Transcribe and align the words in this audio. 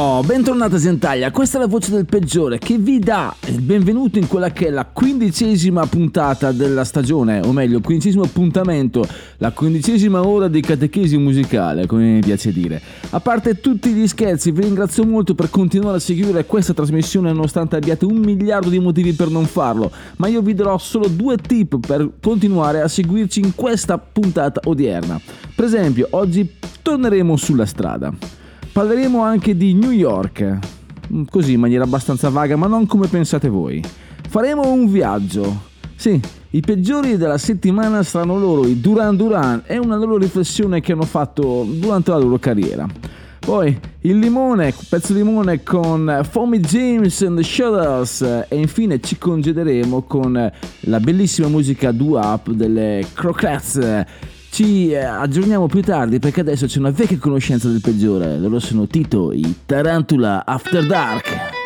Oh, 0.00 0.22
bentornata 0.22 0.78
Sentaglia, 0.78 1.32
questa 1.32 1.58
è 1.58 1.60
la 1.60 1.66
voce 1.66 1.90
del 1.90 2.04
peggiore 2.04 2.58
che 2.58 2.78
vi 2.78 3.00
dà 3.00 3.34
il 3.46 3.60
benvenuto 3.60 4.20
in 4.20 4.28
quella 4.28 4.52
che 4.52 4.68
è 4.68 4.70
la 4.70 4.84
quindicesima 4.84 5.84
puntata 5.86 6.52
della 6.52 6.84
stagione, 6.84 7.40
o 7.40 7.50
meglio, 7.50 7.80
quindicesimo 7.80 8.22
appuntamento, 8.22 9.04
la 9.38 9.50
quindicesima 9.50 10.24
ora 10.24 10.46
di 10.46 10.60
catechesi 10.60 11.18
musicale, 11.18 11.86
come 11.86 12.04
mi 12.04 12.20
piace 12.20 12.52
dire. 12.52 12.80
A 13.10 13.18
parte 13.18 13.60
tutti 13.60 13.90
gli 13.90 14.06
scherzi, 14.06 14.52
vi 14.52 14.60
ringrazio 14.60 15.04
molto 15.04 15.34
per 15.34 15.50
continuare 15.50 15.96
a 15.96 16.00
seguire 16.00 16.46
questa 16.46 16.74
trasmissione 16.74 17.32
nonostante 17.32 17.74
abbiate 17.74 18.04
un 18.04 18.18
miliardo 18.18 18.68
di 18.68 18.78
motivi 18.78 19.14
per 19.14 19.30
non 19.30 19.46
farlo, 19.46 19.90
ma 20.18 20.28
io 20.28 20.42
vi 20.42 20.54
darò 20.54 20.78
solo 20.78 21.08
due 21.08 21.34
tip 21.38 21.84
per 21.84 22.08
continuare 22.22 22.82
a 22.82 22.86
seguirci 22.86 23.40
in 23.40 23.52
questa 23.56 23.98
puntata 23.98 24.60
odierna. 24.62 25.20
Per 25.56 25.64
esempio, 25.64 26.06
oggi 26.10 26.48
torneremo 26.82 27.36
sulla 27.36 27.66
strada. 27.66 28.46
Parleremo 28.78 29.20
anche 29.22 29.56
di 29.56 29.74
New 29.74 29.90
York, 29.90 30.58
Mm, 31.12 31.22
così 31.30 31.54
in 31.54 31.60
maniera 31.60 31.82
abbastanza 31.82 32.28
vaga, 32.28 32.54
ma 32.54 32.68
non 32.68 32.86
come 32.86 33.08
pensate 33.08 33.48
voi. 33.48 33.82
Faremo 34.28 34.70
un 34.70 34.88
viaggio. 34.88 35.62
Sì, 35.96 36.20
i 36.50 36.60
peggiori 36.60 37.16
della 37.16 37.38
settimana 37.38 38.04
saranno 38.04 38.38
loro, 38.38 38.66
i 38.66 38.80
Duran 38.80 39.16
Duran, 39.16 39.62
e 39.66 39.78
una 39.78 39.96
loro 39.96 40.16
riflessione 40.16 40.80
che 40.80 40.92
hanno 40.92 41.06
fatto 41.06 41.66
durante 41.68 42.12
la 42.12 42.18
loro 42.18 42.38
carriera. 42.38 42.86
Poi 43.40 43.76
il 44.02 44.18
limone, 44.18 44.72
pezzo 44.88 45.12
di 45.12 45.24
limone 45.24 45.62
con 45.64 46.20
Foamy 46.30 46.60
James 46.60 47.22
and 47.22 47.38
the 47.38 47.42
Shutters 47.42 48.20
e 48.48 48.56
infine 48.56 49.00
ci 49.00 49.18
congederemo 49.18 50.02
con 50.02 50.52
la 50.80 51.00
bellissima 51.00 51.48
musica 51.48 51.90
doo-up 51.90 52.50
delle 52.50 53.04
Croquettes. 53.12 54.04
Ci 54.50 54.90
eh, 54.90 55.04
aggiorniamo 55.04 55.66
più 55.66 55.82
tardi 55.82 56.18
perché 56.18 56.40
adesso 56.40 56.66
c'è 56.66 56.78
una 56.78 56.90
vecchia 56.90 57.18
conoscenza 57.18 57.68
del 57.68 57.80
peggiore. 57.80 58.38
Loro 58.38 58.58
sono 58.58 58.86
Tito, 58.86 59.32
i 59.32 59.54
Tarantula 59.66 60.44
After 60.44 60.86
Dark. 60.86 61.57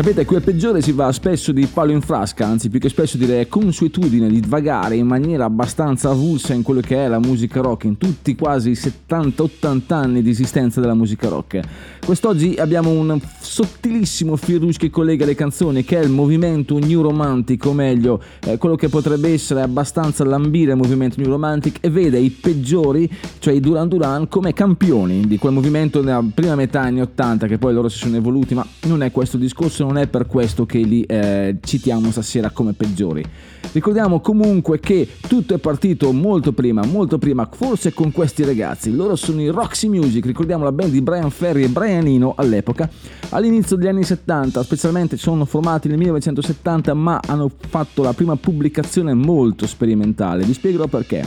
Sapete, 0.00 0.24
quel 0.24 0.40
peggiore 0.40 0.80
si 0.80 0.92
va 0.92 1.12
spesso 1.12 1.52
di 1.52 1.66
palo 1.66 1.92
in 1.92 2.00
frasca, 2.00 2.46
anzi 2.46 2.70
più 2.70 2.80
che 2.80 2.88
spesso 2.88 3.18
direi 3.18 3.46
consuetudine 3.48 4.30
di 4.30 4.42
vagare 4.46 4.96
in 4.96 5.06
maniera 5.06 5.44
abbastanza 5.44 6.08
avulsa 6.08 6.54
in 6.54 6.62
quello 6.62 6.80
che 6.80 7.04
è 7.04 7.06
la 7.06 7.18
musica 7.18 7.60
rock, 7.60 7.84
in 7.84 7.98
tutti 7.98 8.34
quasi 8.34 8.70
70-80 8.70 9.80
anni 9.92 10.22
di 10.22 10.30
esistenza 10.30 10.80
della 10.80 10.94
musica 10.94 11.28
rock. 11.28 11.60
Quest'oggi 12.02 12.54
abbiamo 12.54 12.88
un 12.88 13.20
sottilissimo 13.40 14.36
fil 14.36 14.60
rouge 14.60 14.78
che 14.78 14.88
collega 14.88 15.26
le 15.26 15.34
canzoni, 15.34 15.84
che 15.84 16.00
è 16.00 16.02
il 16.02 16.08
movimento 16.08 16.78
New 16.78 17.02
Romantic, 17.02 17.66
o 17.66 17.74
meglio, 17.74 18.22
eh, 18.46 18.56
quello 18.56 18.76
che 18.76 18.88
potrebbe 18.88 19.30
essere 19.30 19.60
abbastanza 19.60 20.24
lambire 20.24 20.70
il 20.70 20.78
movimento 20.78 21.20
New 21.20 21.28
Romantic 21.28 21.76
e 21.82 21.90
vede 21.90 22.18
i 22.18 22.30
peggiori, 22.30 23.08
cioè 23.38 23.52
i 23.52 23.60
Duran 23.60 23.86
Duran, 23.86 24.28
come 24.28 24.54
campioni 24.54 25.26
di 25.26 25.36
quel 25.36 25.52
movimento 25.52 26.02
nella 26.02 26.24
prima 26.32 26.54
metà 26.54 26.80
anni 26.80 27.02
80, 27.02 27.46
che 27.46 27.58
poi 27.58 27.74
loro 27.74 27.90
si 27.90 27.98
sono 27.98 28.16
evoluti, 28.16 28.54
ma 28.54 28.66
non 28.86 29.02
è 29.02 29.10
questo 29.12 29.36
il 29.36 29.42
discorso 29.42 29.88
non 29.90 29.98
è 29.98 30.06
per 30.06 30.26
questo 30.26 30.66
che 30.66 30.78
li 30.78 31.02
eh, 31.02 31.56
citiamo 31.60 32.12
stasera 32.12 32.50
come 32.50 32.74
peggiori. 32.74 33.24
Ricordiamo 33.72 34.20
comunque 34.20 34.78
che 34.78 35.06
tutto 35.26 35.54
è 35.54 35.58
partito 35.58 36.12
molto 36.12 36.52
prima, 36.52 36.84
molto 36.86 37.18
prima, 37.18 37.48
forse 37.52 37.92
con 37.92 38.12
questi 38.12 38.44
ragazzi. 38.44 38.94
Loro 38.94 39.16
sono 39.16 39.40
i 39.40 39.48
Roxy 39.48 39.88
Music, 39.88 40.24
ricordiamo 40.26 40.62
la 40.62 40.70
band 40.70 40.92
di 40.92 41.02
Brian 41.02 41.30
Ferry 41.30 41.64
e 41.64 41.68
Brian 41.68 42.06
Eno 42.06 42.34
all'epoca. 42.36 42.88
All'inizio 43.30 43.76
degli 43.76 43.88
anni 43.88 44.04
70, 44.04 44.62
specialmente 44.62 45.16
sono 45.16 45.44
formati 45.44 45.88
nel 45.88 45.98
1970, 45.98 46.94
ma 46.94 47.20
hanno 47.26 47.50
fatto 47.68 48.02
la 48.02 48.12
prima 48.12 48.36
pubblicazione 48.36 49.12
molto 49.12 49.66
sperimentale. 49.66 50.44
Vi 50.44 50.52
spiegherò 50.52 50.86
perché 50.86 51.26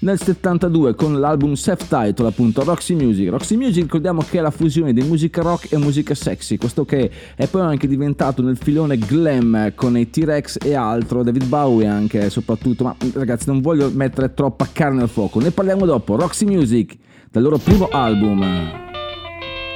nel 0.00 0.20
72 0.20 0.94
con 0.94 1.18
l'album 1.18 1.54
self-title 1.54 2.28
appunto 2.28 2.62
Roxy 2.62 2.94
Music. 2.94 3.30
Roxy 3.30 3.56
Music 3.56 3.82
ricordiamo 3.82 4.22
che 4.22 4.38
è 4.38 4.40
la 4.40 4.50
fusione 4.50 4.92
di 4.92 5.02
musica 5.02 5.42
rock 5.42 5.72
e 5.72 5.78
musica 5.78 6.14
sexy, 6.14 6.56
questo 6.56 6.84
che 6.84 7.10
è 7.34 7.46
poi 7.48 7.62
anche 7.62 7.88
diventato 7.88 8.42
nel 8.42 8.56
filone 8.56 8.98
glam 8.98 9.72
con 9.74 9.96
i 9.96 10.08
T-Rex 10.08 10.58
e 10.62 10.74
altro, 10.74 11.22
David 11.22 11.44
Bowie 11.46 11.86
anche 11.86 12.30
soprattutto, 12.30 12.84
ma 12.84 12.96
ragazzi 13.14 13.44
non 13.48 13.60
voglio 13.60 13.90
mettere 13.92 14.34
troppa 14.34 14.68
carne 14.72 15.02
al 15.02 15.08
fuoco, 15.08 15.40
ne 15.40 15.50
parliamo 15.50 15.86
dopo. 15.86 16.16
Roxy 16.16 16.44
Music 16.44 16.96
dal 17.30 17.42
loro 17.42 17.58
primo 17.58 17.88
album 17.88 18.42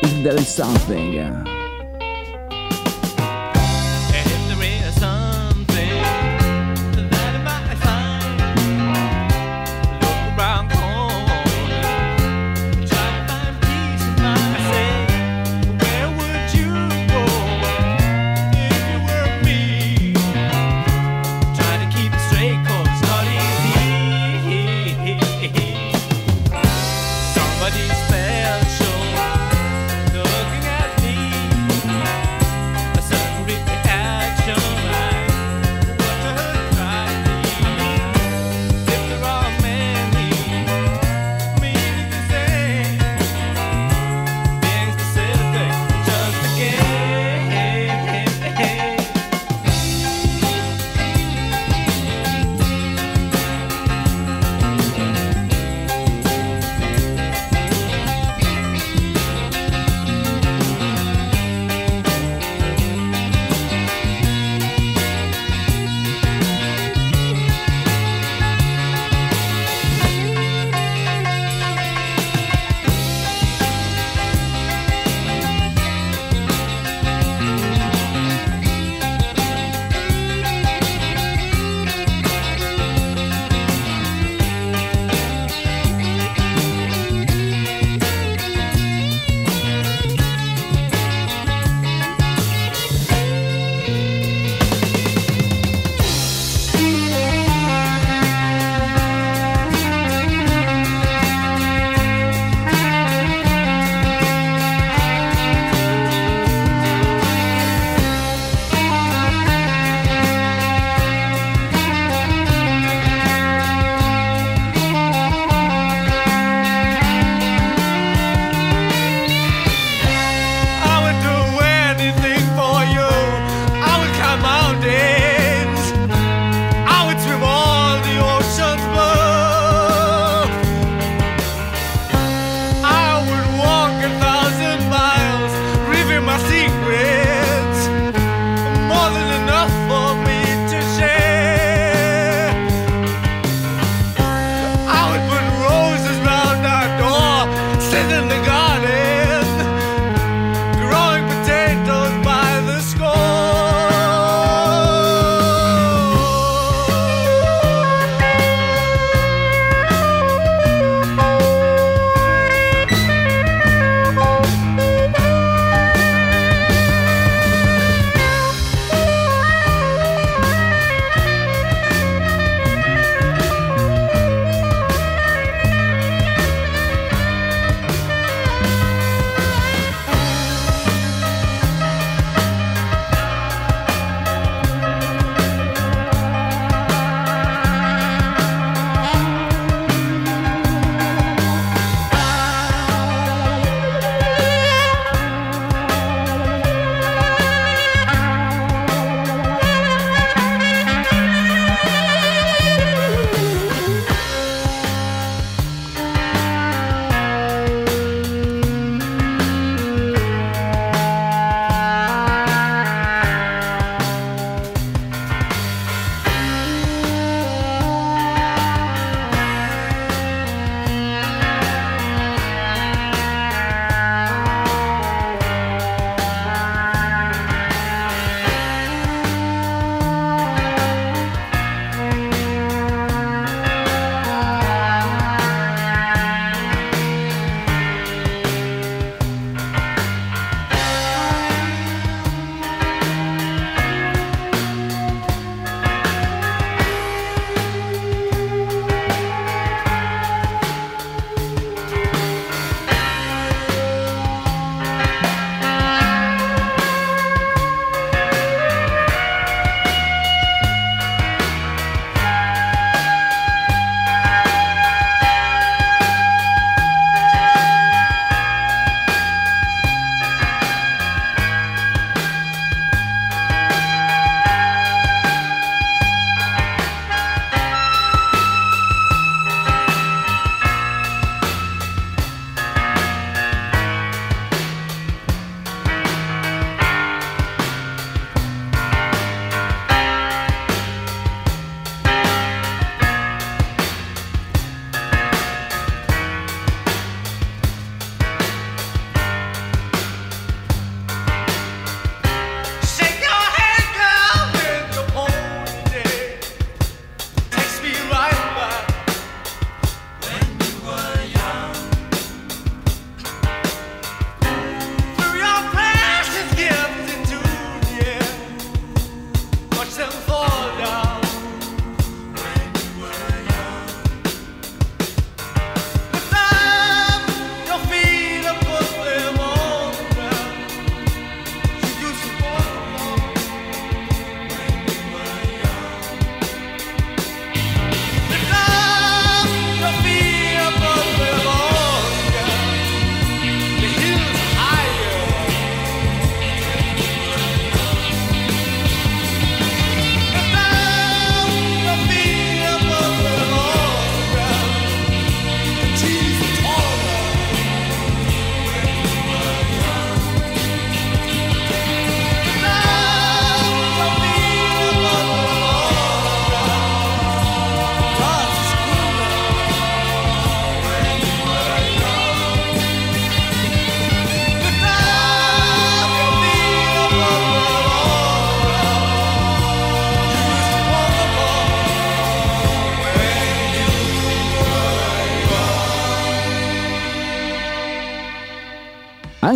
If 0.01 0.23
There 0.23 0.39
Is 0.39 0.53
Something. 0.53 1.62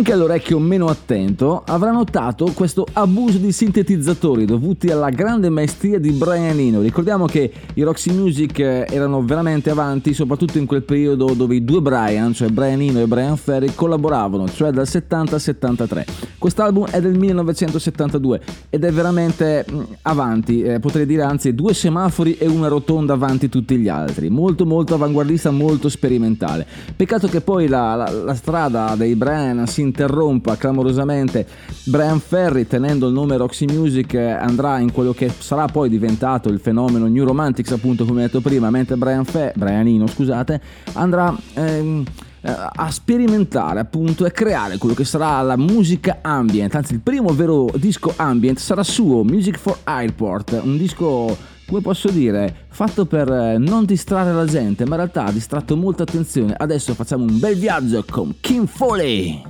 Anche 0.07 0.21
all'orecchio 0.21 0.57
meno 0.59 0.87
attento 0.87 1.63
avrà 1.65 1.91
notato 1.91 2.53
questo 2.53 2.87
abuso 2.93 3.39
di 3.39 3.51
sintetizzatori 3.51 4.45
dovuti 4.45 4.89
alla 4.89 5.09
grande 5.09 5.49
maestria 5.49 5.99
di 5.99 6.11
Brian 6.11 6.57
Eno. 6.57 6.79
Ricordiamo 6.79 7.25
che 7.25 7.51
i 7.73 7.81
Roxy 7.83 8.13
Music 8.13 8.57
eh, 8.59 8.87
erano 8.89 9.21
veramente 9.25 9.69
avanti, 9.69 10.13
soprattutto 10.13 10.59
in 10.59 10.65
quel 10.65 10.83
periodo 10.83 11.33
dove 11.33 11.55
i 11.55 11.65
due 11.65 11.81
Brian, 11.81 12.31
cioè 12.31 12.47
Brian 12.47 12.79
Eno 12.79 13.01
e 13.01 13.05
Brian 13.05 13.35
Ferry, 13.35 13.75
collaboravano, 13.75 14.47
cioè 14.47 14.71
dal 14.71 14.87
70 14.87 15.35
al 15.35 15.41
73. 15.41 16.05
Quest'album 16.37 16.87
è 16.87 17.01
del 17.01 17.17
1972 17.17 18.41
ed 18.69 18.85
è 18.85 18.91
veramente 18.93 19.65
mh, 19.69 19.79
avanti, 20.03 20.61
eh, 20.61 20.79
potrei 20.79 21.05
dire 21.05 21.23
anzi 21.23 21.53
due 21.53 21.73
semafori 21.73 22.37
e 22.37 22.47
una 22.47 22.69
rotonda 22.69 23.11
avanti 23.11 23.49
tutti 23.49 23.75
gli 23.75 23.89
altri. 23.89 24.29
Molto 24.29 24.65
molto 24.65 24.93
avanguardista, 24.93 25.51
molto 25.51 25.89
sperimentale. 25.89 26.65
Peccato 26.95 27.27
che 27.27 27.41
poi 27.41 27.67
la, 27.67 27.95
la- 27.95 28.09
la 28.09 28.35
strada 28.35 28.95
dei 28.95 29.13
Brian 29.15 29.67
si 29.67 29.81
interrompa 29.97 30.55
clamorosamente. 30.57 31.47
Brian 31.85 32.19
Ferry, 32.19 32.67
tenendo 32.67 33.07
il 33.07 33.13
nome 33.13 33.35
Roxy 33.37 33.65
Music, 33.65 34.13
eh, 34.13 34.29
andrà 34.29 34.77
in 34.77 34.91
quello 34.91 35.11
che 35.11 35.31
sarà 35.35 35.65
poi 35.65 35.89
diventato 35.89 36.49
il 36.49 36.59
fenomeno 36.59 37.07
New 37.07 37.25
Romantics, 37.25 37.71
appunto 37.71 38.05
come 38.05 38.21
detto 38.21 38.39
prima, 38.39 38.69
mentre 38.69 38.95
Brian, 38.95 39.25
Fe- 39.25 39.53
Brianino, 39.55 40.05
scusate, 40.05 40.61
andrà 40.93 41.35
ehm, 41.55 42.03
eh, 42.41 42.55
a 42.75 42.91
sperimentare 42.91 43.79
appunto 43.79 44.25
e 44.25 44.31
creare 44.31 44.77
quello 44.77 44.93
che 44.93 45.03
sarà 45.03 45.41
la 45.41 45.57
musica 45.57 46.19
ambient, 46.21 46.75
anzi 46.75 46.93
il 46.93 46.99
primo 46.99 47.33
vero 47.33 47.67
disco 47.75 48.13
ambient 48.15 48.59
sarà 48.59 48.83
suo, 48.83 49.23
Music 49.23 49.57
for 49.57 49.79
Airport, 49.83 50.61
un 50.63 50.77
disco 50.77 51.55
come 51.67 51.81
posso 51.81 52.09
dire, 52.09 52.65
fatto 52.69 53.05
per 53.05 53.29
eh, 53.29 53.57
non 53.57 53.83
distrarre 53.83 54.31
la 54.31 54.45
gente, 54.45 54.85
ma 54.85 54.91
in 54.91 55.01
realtà 55.01 55.25
ha 55.25 55.31
distratto 55.31 55.75
molta 55.75 56.03
attenzione. 56.03 56.55
Adesso 56.57 56.93
facciamo 56.93 57.25
un 57.25 57.39
bel 57.39 57.57
viaggio 57.57 58.05
con 58.09 58.33
Kim 58.39 58.65
Foley. 58.65 59.43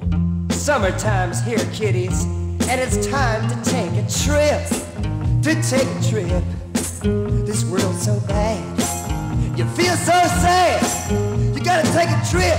Summertime's 0.49 1.41
here, 1.45 1.63
kiddies, 1.69 2.23
and 2.67 2.81
it's 2.81 3.07
time 3.07 3.47
to 3.47 3.55
take 3.69 3.95
a 3.95 4.05
trip. 4.07 4.67
To 5.43 5.53
take 5.61 5.85
a 5.85 6.09
trip. 6.09 6.43
This 7.45 7.63
world's 7.63 8.01
so 8.01 8.19
bad. 8.25 8.57
You 9.55 9.65
feel 9.75 9.95
so 9.95 10.17
sad. 10.41 10.81
You 11.53 11.61
gotta 11.63 11.87
take 11.93 12.09
a 12.09 12.21
trip 12.29 12.57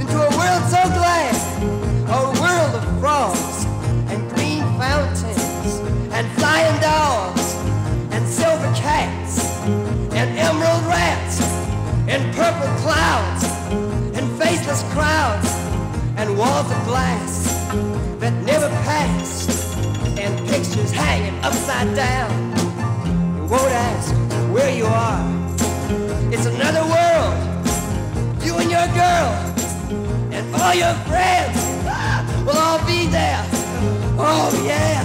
into 0.00 0.16
a 0.16 0.30
world 0.36 0.64
so 0.68 0.82
glad. 0.92 1.34
A 2.08 2.40
world 2.40 2.74
of 2.74 3.00
frogs 3.00 3.64
and 4.10 4.28
green 4.34 4.64
fountains 4.76 5.80
and 6.12 6.26
flying 6.36 6.80
dogs 6.80 7.45
and 8.26 8.34
silver 8.34 8.72
cats 8.74 9.46
and 10.14 10.38
emerald 10.38 10.84
rats 10.86 11.40
and 12.08 12.34
purple 12.34 12.66
clouds 12.82 13.44
and 14.16 14.26
faceless 14.38 14.82
crowds 14.92 15.48
and 16.16 16.36
walls 16.36 16.68
of 16.70 16.84
glass 16.86 17.46
that 18.18 18.32
never 18.42 18.68
pass 18.82 19.76
and 20.18 20.36
pictures 20.48 20.90
hanging 20.90 21.38
upside 21.44 21.94
down. 21.94 22.30
You 23.36 23.44
won't 23.44 23.70
ask 23.70 24.12
where 24.52 24.74
you 24.74 24.86
are. 24.86 25.22
It's 26.32 26.46
another 26.46 26.82
world. 26.82 27.36
You 28.44 28.58
and 28.58 28.70
your 28.70 28.88
girl 29.02 29.30
and 30.32 30.54
all 30.56 30.74
your 30.74 30.94
friends 31.06 31.58
will 32.44 32.58
all 32.58 32.84
be 32.86 33.06
there. 33.06 33.44
Oh 34.18 34.50
yeah. 34.66 35.04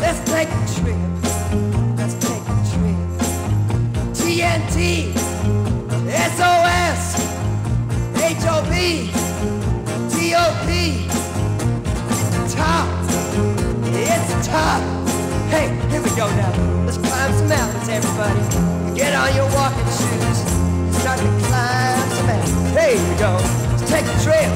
Let's 0.00 0.18
take 0.28 0.48
a 0.48 0.80
trip. 0.80 1.21
TNT, 4.32 5.12
SOS, 6.36 7.02
HOP, 8.16 8.72
TOP, 10.08 10.68
top. 12.48 12.88
It's 13.92 14.46
top. 14.46 14.80
Hey, 15.50 15.68
here 15.90 16.00
we 16.00 16.08
go 16.16 16.26
now. 16.34 16.48
Let's 16.86 16.96
climb 16.96 17.32
some 17.34 17.48
mountains, 17.50 17.88
everybody. 17.90 18.96
Get 18.96 19.14
on 19.14 19.36
your 19.36 19.52
walking 19.52 19.84
shoes. 20.00 20.38
Start 20.96 21.18
to 21.20 21.28
climb 21.44 22.08
some 22.08 22.26
mountains. 22.26 22.72
Hey, 22.72 22.96
here 22.96 23.12
we 23.12 23.18
go. 23.18 23.36
Let's 23.68 23.84
take 23.90 24.06
a 24.06 24.16
trip. 24.24 24.48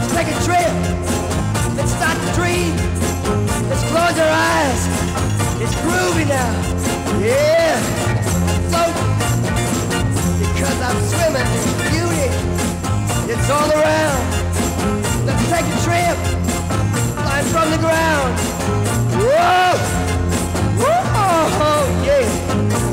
Let's 0.00 0.14
take 0.14 0.28
a 0.28 0.38
trip. 0.40 0.72
Let's 1.76 1.92
start 1.92 2.16
to 2.16 2.32
dream. 2.32 2.72
Let's 3.68 3.84
close 3.92 4.18
our 4.18 4.32
eyes. 4.32 4.80
It's 5.60 5.74
groovy 5.84 6.26
now. 6.26 7.20
Yeah. 7.20 8.13
Floating. 8.74 9.06
Because 10.50 10.78
I'm 10.82 10.98
swimming 11.06 11.46
in 11.46 11.70
beauty. 11.94 12.28
It's 13.30 13.48
all 13.50 13.70
around. 13.70 14.22
Let's 15.26 15.44
take 15.48 15.66
a 15.66 15.78
trip. 15.86 16.16
Flying 17.22 17.46
from 17.54 17.70
the 17.70 17.78
ground. 17.78 18.34
Whoa! 19.14 19.78
Whoa! 20.82 21.46
Oh, 21.70 21.84
yeah. 22.02 22.26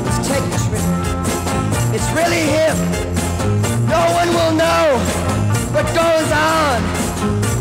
Let's 0.06 0.20
take 0.28 0.46
a 0.46 0.58
trip. 0.70 0.86
It's 1.94 2.08
really 2.14 2.44
him. 2.46 2.76
No 3.88 4.02
one 4.20 4.28
will 4.28 4.54
know 4.54 4.84
what 5.74 5.86
goes 5.94 6.30
on. 6.30 6.80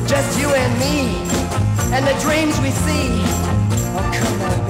Just 0.08 0.40
you 0.40 0.50
and 0.54 0.74
me. 0.80 1.18
And 1.94 2.06
the 2.06 2.14
dreams 2.22 2.60
we 2.62 2.70
see. 2.70 3.10
Oh, 3.98 4.12
come 4.14 4.42
on, 4.44 4.61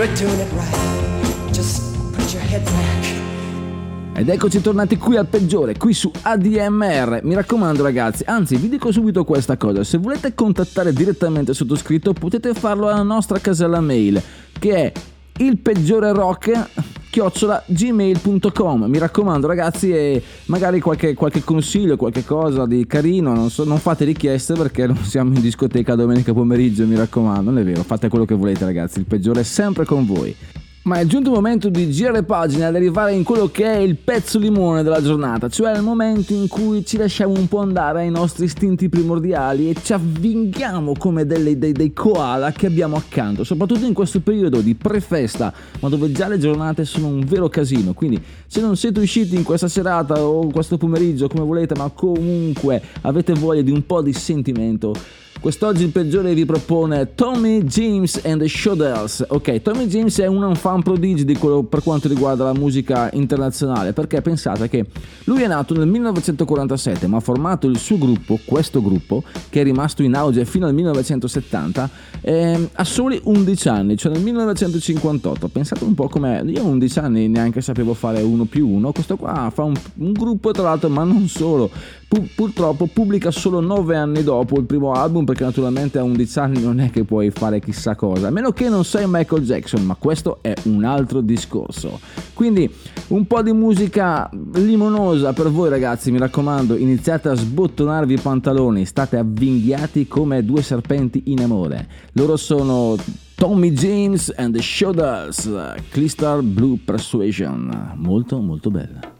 You're 0.00 0.14
doing 0.14 0.40
it 0.40 0.50
right. 0.52 1.52
Just 1.52 1.94
put 2.16 2.32
your 2.32 2.42
head 2.42 2.64
back. 2.64 4.18
Ed 4.18 4.30
eccoci 4.30 4.62
tornati 4.62 4.96
qui 4.96 5.18
al 5.18 5.26
peggiore, 5.26 5.76
qui 5.76 5.92
su 5.92 6.10
ADMR. 6.22 7.20
Mi 7.22 7.34
raccomando 7.34 7.82
ragazzi, 7.82 8.22
anzi 8.26 8.56
vi 8.56 8.70
dico 8.70 8.92
subito 8.92 9.24
questa 9.24 9.58
cosa, 9.58 9.84
se 9.84 9.98
volete 9.98 10.32
contattare 10.32 10.94
direttamente 10.94 11.50
il 11.50 11.56
sottoscritto 11.58 12.14
potete 12.14 12.54
farlo 12.54 12.88
alla 12.88 13.02
nostra 13.02 13.40
casella 13.40 13.80
mail 13.80 14.22
che 14.58 14.74
è 14.74 14.92
il 15.36 15.58
peggiore 15.58 16.12
rock 16.14 16.68
chiocciola 17.10 17.64
gmail.com 17.66 18.84
mi 18.84 18.98
raccomando 18.98 19.48
ragazzi 19.48 19.90
e 19.90 20.22
magari 20.46 20.80
qualche, 20.80 21.14
qualche 21.14 21.42
consiglio 21.42 21.96
qualche 21.96 22.24
cosa 22.24 22.66
di 22.66 22.86
carino 22.86 23.34
non, 23.34 23.50
so, 23.50 23.64
non 23.64 23.78
fate 23.78 24.04
richieste 24.04 24.54
perché 24.54 24.86
non 24.86 24.96
siamo 24.98 25.34
in 25.34 25.40
discoteca 25.40 25.96
domenica 25.96 26.32
pomeriggio 26.32 26.86
mi 26.86 26.94
raccomando 26.94 27.50
non 27.50 27.58
è 27.58 27.64
vero 27.64 27.82
fate 27.82 28.08
quello 28.08 28.24
che 28.24 28.34
volete 28.34 28.64
ragazzi 28.64 29.00
il 29.00 29.06
peggiore 29.06 29.40
è 29.40 29.44
sempre 29.44 29.84
con 29.84 30.06
voi 30.06 30.34
ma 30.82 30.98
è 30.98 31.04
giunto 31.04 31.28
il 31.28 31.34
momento 31.34 31.68
di 31.68 31.90
girare 31.90 32.22
pagina 32.22 32.68
ed 32.68 32.74
arrivare 32.74 33.12
in 33.12 33.22
quello 33.22 33.48
che 33.48 33.64
è 33.64 33.76
il 33.76 33.96
pezzo 33.96 34.38
limone 34.38 34.82
della 34.82 35.02
giornata, 35.02 35.48
cioè 35.48 35.76
il 35.76 35.82
momento 35.82 36.32
in 36.32 36.48
cui 36.48 36.86
ci 36.86 36.96
lasciamo 36.96 37.34
un 37.34 37.48
po' 37.48 37.58
andare 37.58 38.00
ai 38.00 38.10
nostri 38.10 38.46
istinti 38.46 38.88
primordiali 38.88 39.68
e 39.68 39.76
ci 39.82 39.92
avvinghiamo 39.92 40.94
come 40.98 41.26
delle- 41.26 41.58
dei, 41.58 41.72
dei 41.72 41.92
koala 41.92 42.52
che 42.52 42.66
abbiamo 42.66 42.96
accanto, 42.96 43.44
soprattutto 43.44 43.84
in 43.84 43.92
questo 43.92 44.20
periodo 44.20 44.62
di 44.62 44.74
prefesta, 44.74 45.52
ma 45.80 45.88
dove 45.90 46.12
già 46.12 46.28
le 46.28 46.38
giornate 46.38 46.86
sono 46.86 47.08
un 47.08 47.24
vero 47.26 47.48
casino. 47.50 47.92
Quindi 47.92 48.22
se 48.46 48.62
non 48.62 48.74
siete 48.74 49.00
usciti 49.00 49.34
in 49.36 49.42
questa 49.42 49.68
serata 49.68 50.22
o 50.24 50.48
questo 50.48 50.78
pomeriggio 50.78 51.28
come 51.28 51.44
volete, 51.44 51.74
ma 51.76 51.90
comunque 51.90 52.82
avete 53.02 53.34
voglia 53.34 53.62
di 53.62 53.70
un 53.70 53.84
po' 53.84 54.00
di 54.00 54.14
sentimento, 54.14 54.94
Quest'oggi 55.40 55.84
il 55.84 55.90
peggiore 55.90 56.34
vi 56.34 56.44
propone 56.44 57.14
Tommy 57.14 57.64
James 57.64 58.20
and 58.24 58.42
the 58.42 58.46
Showdels. 58.46 59.24
Ok, 59.26 59.62
Tommy 59.62 59.86
James 59.86 60.20
è 60.20 60.26
un 60.26 60.54
fan 60.54 60.82
prodigio 60.82 61.62
per 61.62 61.82
quanto 61.82 62.08
riguarda 62.08 62.44
la 62.44 62.52
musica 62.52 63.08
internazionale, 63.14 63.94
perché 63.94 64.20
pensate 64.20 64.68
che 64.68 64.84
lui 65.24 65.40
è 65.40 65.46
nato 65.46 65.72
nel 65.72 65.86
1947, 65.86 67.06
ma 67.06 67.16
ha 67.16 67.20
formato 67.20 67.66
il 67.66 67.78
suo 67.78 67.96
gruppo, 67.96 68.38
questo 68.44 68.82
gruppo, 68.82 69.22
che 69.48 69.62
è 69.62 69.64
rimasto 69.64 70.02
in 70.02 70.14
auge 70.14 70.44
fino 70.44 70.66
al 70.66 70.74
1970, 70.74 71.90
ehm, 72.20 72.68
a 72.74 72.84
soli 72.84 73.18
11 73.24 73.68
anni, 73.70 73.96
cioè 73.96 74.12
nel 74.12 74.22
1958. 74.22 75.48
Pensate 75.48 75.84
un 75.84 75.94
po' 75.94 76.08
come 76.08 76.42
io 76.44 76.60
a 76.60 76.66
11 76.66 76.98
anni 76.98 77.28
neanche 77.28 77.62
sapevo 77.62 77.94
fare 77.94 78.20
uno 78.20 78.44
più 78.44 78.68
uno, 78.68 78.92
questo 78.92 79.16
qua 79.16 79.50
fa 79.50 79.62
un, 79.62 79.74
un 79.94 80.12
gruppo 80.12 80.50
tra 80.50 80.64
l'altro, 80.64 80.90
ma 80.90 81.02
non 81.02 81.28
solo. 81.28 81.70
Pu- 82.10 82.26
purtroppo 82.34 82.88
pubblica 82.92 83.30
solo 83.30 83.60
9 83.60 83.96
anni 83.96 84.24
dopo 84.24 84.58
il 84.58 84.64
primo 84.64 84.94
album 84.94 85.24
perché 85.24 85.44
naturalmente 85.44 86.00
a 86.00 86.02
11 86.02 86.38
anni 86.40 86.60
non 86.60 86.80
è 86.80 86.90
che 86.90 87.04
puoi 87.04 87.30
fare 87.30 87.60
chissà 87.60 87.94
cosa, 87.94 88.26
a 88.26 88.30
meno 88.30 88.50
che 88.50 88.68
non 88.68 88.84
sei 88.84 89.04
Michael 89.06 89.44
Jackson, 89.44 89.84
ma 89.84 89.94
questo 89.94 90.38
è 90.40 90.52
un 90.64 90.82
altro 90.82 91.20
discorso. 91.20 92.00
Quindi 92.34 92.68
un 93.10 93.28
po' 93.28 93.42
di 93.42 93.52
musica 93.52 94.28
limonosa 94.54 95.32
per 95.32 95.52
voi 95.52 95.68
ragazzi, 95.68 96.10
mi 96.10 96.18
raccomando, 96.18 96.74
iniziate 96.74 97.28
a 97.28 97.34
sbottonarvi 97.34 98.14
i 98.14 98.20
pantaloni, 98.20 98.84
state 98.86 99.16
avvinghiati 99.16 100.08
come 100.08 100.44
due 100.44 100.62
serpenti 100.62 101.22
in 101.26 101.44
amore. 101.44 101.86
Loro 102.14 102.36
sono 102.36 102.96
Tommy 103.36 103.70
James 103.70 104.34
and 104.36 104.56
the 104.56 104.60
Showdals, 104.60 105.48
Crystal 105.90 106.42
Blue 106.42 106.76
Persuasion, 106.84 107.92
molto 107.94 108.40
molto 108.40 108.68
bella. 108.68 109.19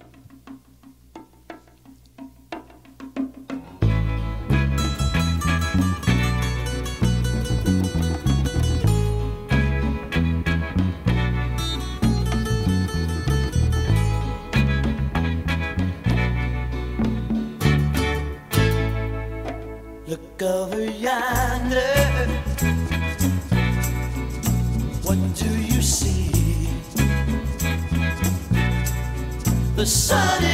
yonder? 21.00 22.26
What 25.02 25.18
do 25.34 25.48
you 25.48 25.80
see? 25.80 26.68
The 29.76 29.86
sun 29.86 30.49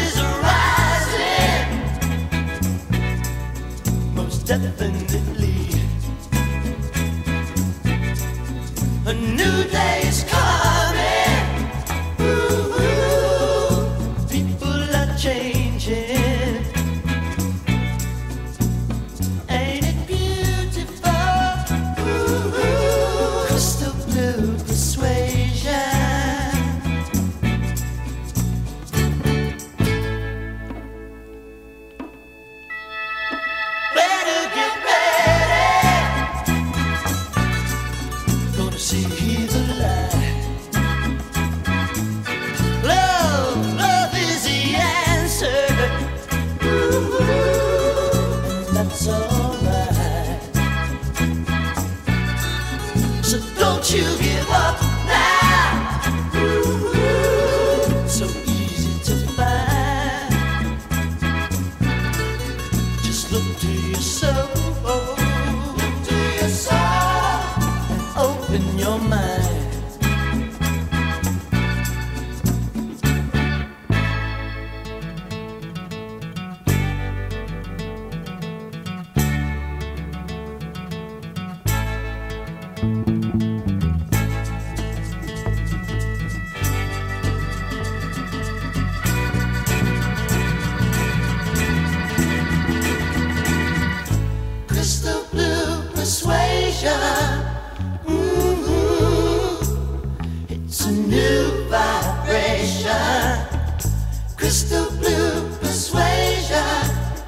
Crystal 104.46 104.86
blue 105.00 105.58
persuasion. 105.58 106.62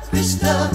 Crystal 0.09 0.70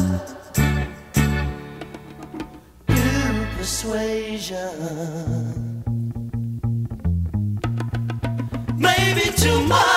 blue 2.85 3.45
persuasion. 3.55 4.75
Maybe 8.75 9.31
tomorrow, 9.37 9.92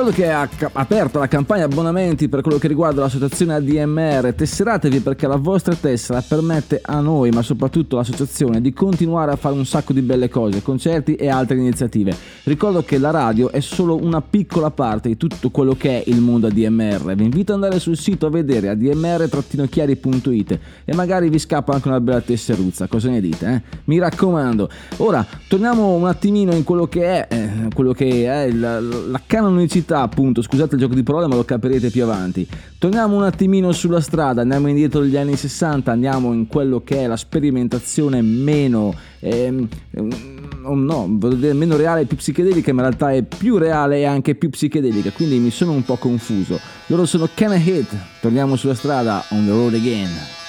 Ricordo 0.00 0.22
che 0.22 0.30
è 0.30 0.48
aperta 0.72 1.18
la 1.18 1.28
campagna 1.28 1.64
abbonamenti 1.64 2.30
per 2.30 2.40
quello 2.40 2.56
che 2.56 2.68
riguarda 2.68 3.02
l'associazione 3.02 3.52
ADMR. 3.52 4.32
Tesseratevi 4.32 5.00
perché 5.00 5.26
la 5.26 5.36
vostra 5.36 5.74
tessera 5.74 6.24
permette 6.26 6.80
a 6.82 7.00
noi, 7.00 7.28
ma 7.28 7.42
soprattutto 7.42 7.96
all'associazione, 7.96 8.62
di 8.62 8.72
continuare 8.72 9.32
a 9.32 9.36
fare 9.36 9.54
un 9.54 9.66
sacco 9.66 9.92
di 9.92 10.00
belle 10.00 10.30
cose, 10.30 10.62
concerti 10.62 11.16
e 11.16 11.28
altre 11.28 11.58
iniziative. 11.58 12.16
Ricordo 12.44 12.82
che 12.82 12.96
la 12.96 13.10
radio 13.10 13.50
è 13.50 13.60
solo 13.60 14.02
una 14.02 14.22
piccola 14.22 14.70
parte 14.70 15.08
di 15.08 15.18
tutto 15.18 15.50
quello 15.50 15.74
che 15.74 16.02
è 16.02 16.08
il 16.08 16.22
mondo 16.22 16.46
ADMR. 16.46 17.14
Vi 17.14 17.24
invito 17.24 17.52
ad 17.52 17.62
andare 17.62 17.78
sul 17.78 17.98
sito 17.98 18.24
a 18.24 18.30
vedere 18.30 18.70
admr-chiari.it 18.70 20.58
e 20.86 20.94
magari 20.94 21.28
vi 21.28 21.38
scappa 21.38 21.74
anche 21.74 21.88
una 21.88 22.00
bella 22.00 22.22
tesseruzza. 22.22 22.86
Cosa 22.86 23.10
ne 23.10 23.20
dite? 23.20 23.46
Eh? 23.46 23.60
Mi 23.84 23.98
raccomando. 23.98 24.66
Ora 24.96 25.26
torniamo 25.46 25.92
un 25.92 26.06
attimino 26.06 26.54
in 26.54 26.64
quello 26.64 26.86
che 26.86 27.26
è, 27.26 27.26
eh, 27.28 27.68
quello 27.74 27.92
che 27.92 28.24
è 28.24 28.50
la, 28.50 28.80
la 28.80 29.20
canonicità, 29.26 29.88
appunto. 29.98 30.42
Scusate 30.42 30.76
il 30.76 30.80
gioco 30.80 30.94
di 30.94 31.02
parole, 31.02 31.26
ma 31.26 31.34
lo 31.34 31.44
capirete 31.44 31.90
più 31.90 32.04
avanti. 32.04 32.46
Torniamo 32.78 33.16
un 33.16 33.24
attimino 33.24 33.72
sulla 33.72 34.00
strada, 34.00 34.42
andiamo 34.42 34.68
indietro 34.68 35.00
degli 35.00 35.16
anni 35.16 35.36
60, 35.36 35.90
andiamo 35.90 36.32
in 36.32 36.46
quello 36.46 36.82
che 36.84 36.98
è 37.02 37.06
la 37.06 37.16
sperimentazione 37.16 38.22
meno. 38.22 38.94
ehm, 39.20 39.68
oh 40.62 40.74
no, 40.74 41.06
voglio 41.08 41.34
dire 41.34 41.52
meno 41.52 41.76
reale 41.76 42.02
e 42.02 42.04
più 42.06 42.16
psichedelica, 42.16 42.72
ma 42.72 42.82
in 42.82 42.88
realtà 42.88 43.12
è 43.12 43.22
più 43.22 43.58
reale 43.58 43.98
e 43.98 44.04
anche 44.04 44.34
più 44.34 44.50
psichedelica, 44.50 45.10
quindi 45.10 45.38
mi 45.38 45.50
sono 45.50 45.72
un 45.72 45.84
po' 45.84 45.96
confuso. 45.96 46.58
Loro 46.86 47.04
sono 47.04 47.28
Can 47.34 47.52
I 47.52 47.62
Hit, 47.62 47.94
torniamo 48.20 48.56
sulla 48.56 48.74
strada, 48.74 49.24
on 49.30 49.44
the 49.44 49.50
road 49.50 49.74
again. 49.74 50.39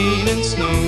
Rain 0.00 0.28
and 0.28 0.44
snow. 0.44 0.80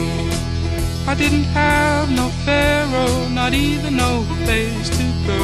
I 1.07 1.15
didn't 1.15 1.49
have 1.61 2.11
no 2.11 2.29
pharaoh, 2.45 3.29
not 3.29 3.53
even 3.55 3.97
no 3.97 4.25
place 4.45 4.89
to 4.99 5.05
go. 5.31 5.43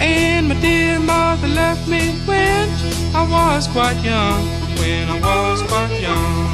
And 0.00 0.48
my 0.48 0.56
dear 0.60 0.98
mother 0.98 1.48
left 1.48 1.86
me 1.88 2.02
when 2.28 2.68
I 3.14 3.22
was 3.36 3.68
quite 3.68 3.98
young, 4.12 4.42
when 4.80 5.08
I 5.08 5.18
was 5.20 5.62
quite 5.70 5.94
young. 6.00 6.46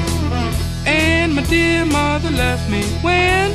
And 0.86 1.34
my 1.34 1.42
dear 1.42 1.84
mother 1.84 2.30
left 2.30 2.68
me 2.70 2.82
when 3.06 3.46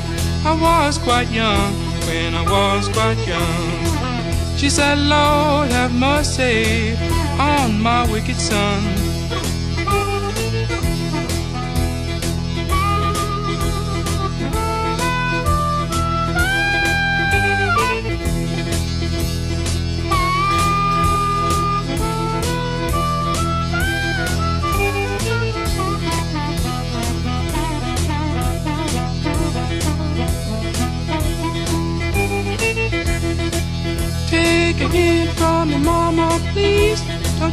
I 0.52 0.54
was 0.68 0.98
quite 0.98 1.30
young, 1.30 1.74
when 2.08 2.34
I 2.34 2.44
was 2.56 2.88
quite 2.90 3.20
young. 3.28 3.68
She 4.58 4.70
said, 4.70 4.98
Lord, 4.98 5.70
have 5.70 5.94
mercy 5.94 6.96
on 7.40 7.80
my 7.80 8.10
wicked 8.12 8.38
son. 8.38 9.07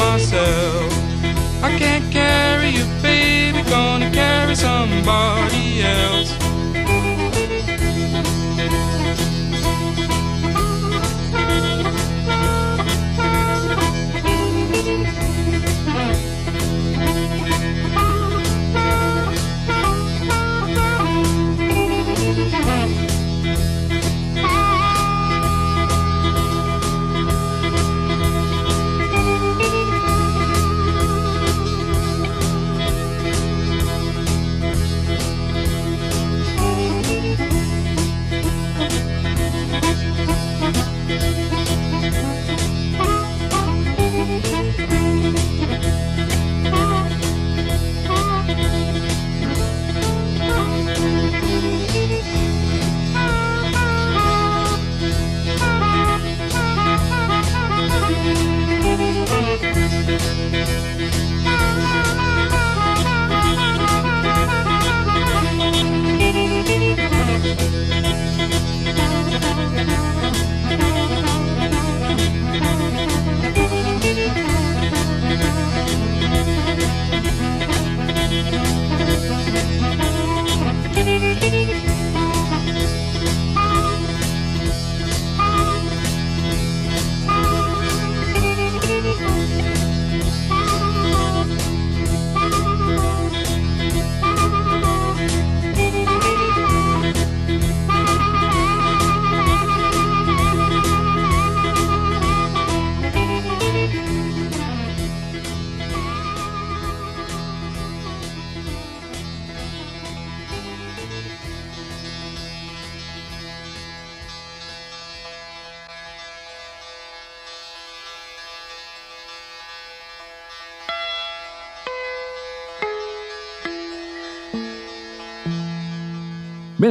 myself. 0.00 0.92
I 1.62 1.70
can't 1.78 2.06
carry 2.10 2.70
you, 2.70 2.84
baby, 3.02 3.62
gonna 3.68 4.10
carry 4.10 4.54
somebody 4.54 5.82
else. 5.82 6.19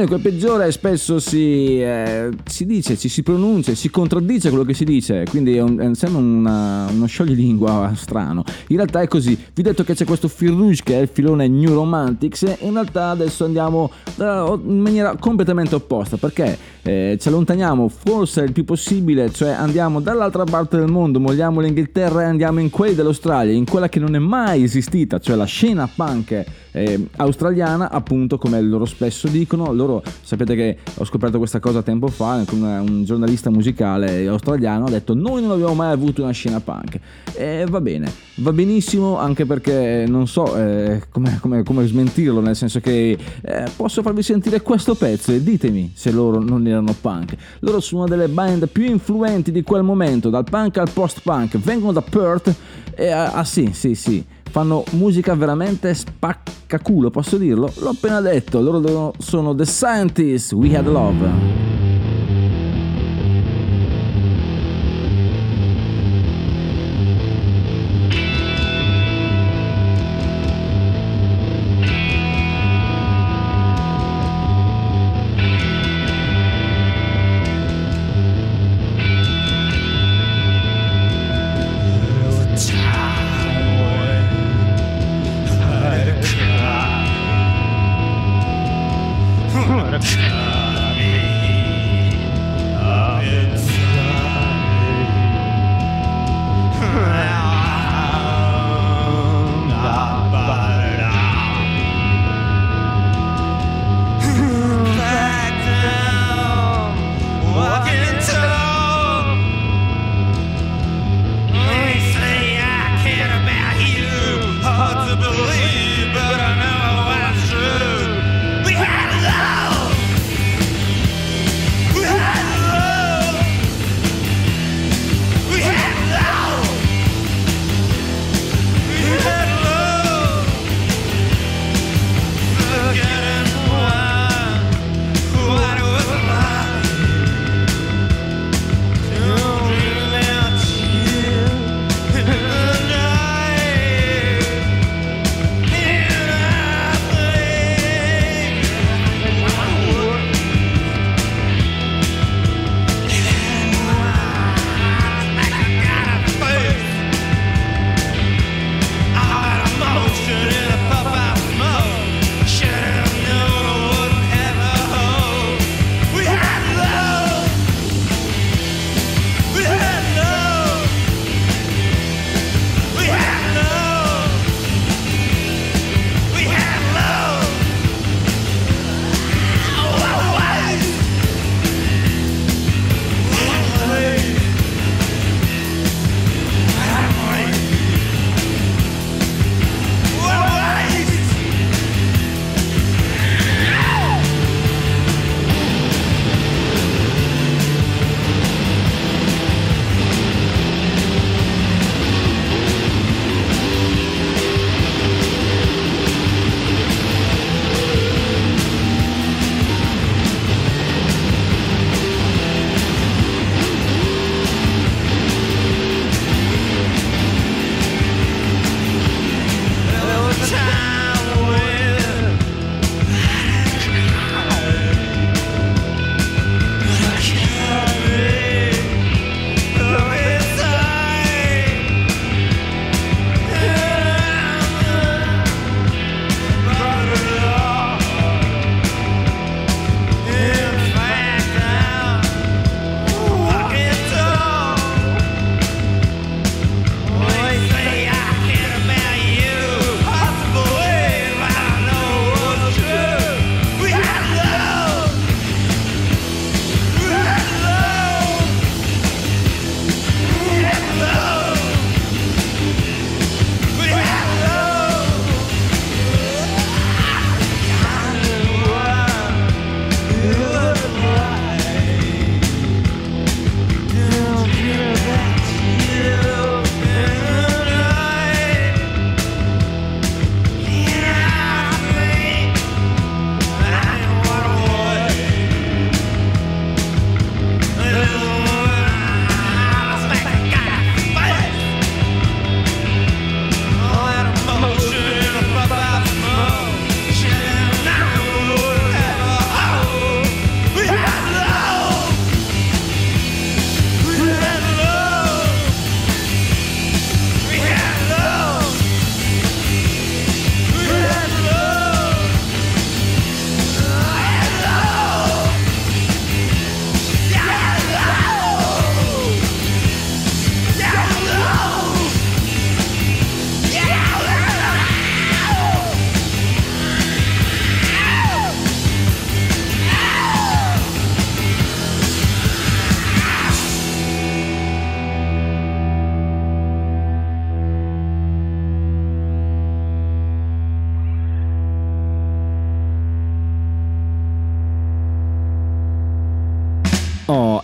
Bene, 0.00 0.12
quel 0.12 0.22
peggiore 0.22 0.72
spesso 0.72 1.18
si, 1.18 1.78
eh, 1.78 2.30
si 2.46 2.64
dice, 2.64 2.96
ci 2.96 3.10
si 3.10 3.22
pronuncia, 3.22 3.74
si 3.74 3.90
contraddice 3.90 4.48
quello 4.48 4.64
che 4.64 4.72
si 4.72 4.84
dice, 4.84 5.24
quindi 5.28 5.56
è 5.56 5.60
un- 5.60 5.78
è- 5.78 5.94
sembra 5.94 6.22
una- 6.22 6.86
uno 6.90 7.04
scioglilingua 7.04 7.92
strano. 7.96 8.42
In 8.68 8.76
realtà 8.76 9.02
è 9.02 9.08
così, 9.08 9.34
vi 9.36 9.60
ho 9.60 9.62
detto 9.62 9.84
che 9.84 9.92
c'è 9.92 10.06
questo 10.06 10.28
fil 10.28 10.52
rouge 10.52 10.80
che 10.82 10.96
è 10.98 11.02
il 11.02 11.10
filone 11.12 11.48
New 11.48 11.74
Romantics 11.74 12.44
e 12.44 12.56
in 12.60 12.72
realtà 12.72 13.10
adesso 13.10 13.44
andiamo 13.44 13.90
da- 14.14 14.58
in 14.64 14.80
maniera 14.80 15.16
completamente 15.20 15.74
opposta 15.74 16.16
perché 16.16 16.56
eh, 16.82 17.18
ci 17.20 17.28
allontaniamo 17.28 17.88
forse 17.88 18.40
il 18.40 18.52
più 18.52 18.64
possibile, 18.64 19.30
cioè 19.30 19.50
andiamo 19.50 20.00
dall'altra 20.00 20.44
parte 20.44 20.78
del 20.78 20.90
mondo, 20.90 21.20
molliamo 21.20 21.60
l'Inghilterra 21.60 22.22
e 22.22 22.24
andiamo 22.24 22.58
in 22.60 22.70
quelli 22.70 22.94
dell'Australia, 22.94 23.52
in 23.52 23.66
quella 23.66 23.90
che 23.90 24.00
non 24.00 24.14
è 24.14 24.18
mai 24.18 24.62
esistita, 24.62 25.18
cioè 25.18 25.36
la 25.36 25.44
scena 25.44 25.86
punk 25.94 26.42
eh, 26.72 27.06
australiana, 27.16 27.90
appunto 27.90 28.38
come 28.38 28.60
loro 28.62 28.84
spesso 28.86 29.26
dicono. 29.28 29.72
Loro 29.72 29.89
sapete 30.22 30.54
che 30.54 30.76
ho 30.96 31.04
scoperto 31.04 31.38
questa 31.38 31.58
cosa 31.60 31.82
tempo 31.82 32.06
fa 32.08 32.44
una- 32.52 32.80
un 32.80 33.04
giornalista 33.04 33.50
musicale 33.50 34.26
australiano 34.26 34.86
ha 34.86 34.90
detto 34.90 35.14
noi 35.14 35.42
non 35.42 35.50
abbiamo 35.52 35.74
mai 35.74 35.92
avuto 35.92 36.22
una 36.22 36.32
scena 36.32 36.60
punk. 36.60 36.98
E 37.34 37.64
va 37.68 37.80
bene, 37.80 38.10
va 38.36 38.52
benissimo 38.52 39.16
anche 39.18 39.46
perché 39.46 40.04
non 40.06 40.26
so 40.26 40.56
eh, 40.56 41.02
come, 41.10 41.38
come- 41.40 41.62
come 41.62 41.86
smentirlo, 41.86 42.40
nel 42.40 42.56
senso 42.56 42.80
che 42.80 43.16
eh, 43.42 43.64
posso 43.76 44.02
farvi 44.02 44.22
sentire 44.22 44.60
questo 44.60 44.94
pezzo 44.94 45.32
e 45.32 45.42
ditemi 45.42 45.92
se 45.94 46.10
loro 46.10 46.40
non 46.40 46.66
erano 46.66 46.94
punk. 47.00 47.34
Loro 47.60 47.80
sono 47.80 48.02
una 48.02 48.10
delle 48.16 48.28
band 48.28 48.68
più 48.68 48.84
influenti 48.84 49.50
di 49.52 49.62
quel 49.62 49.82
momento, 49.82 50.28
dal 50.30 50.44
punk 50.44 50.76
al 50.78 50.90
post-punk, 50.92 51.58
vengono 51.58 51.92
da 51.92 52.02
Perth 52.02 52.54
e 52.94 53.08
ah, 53.10 53.32
ah, 53.32 53.44
sì, 53.44 53.70
sì, 53.72 53.94
sì, 53.94 54.22
fanno 54.50 54.84
musica 54.92 55.34
veramente 55.34 55.94
spaccaculo, 55.94 57.10
posso 57.10 57.38
dirlo? 57.38 57.72
L'ho 57.78 57.90
appena 57.90 58.20
detto, 58.20 58.60
loro 58.60 59.14
sono 59.18 59.54
The 59.54 59.64
Scientists, 59.64 60.52
We 60.52 60.76
Had 60.76 60.86
Love. 60.86 61.79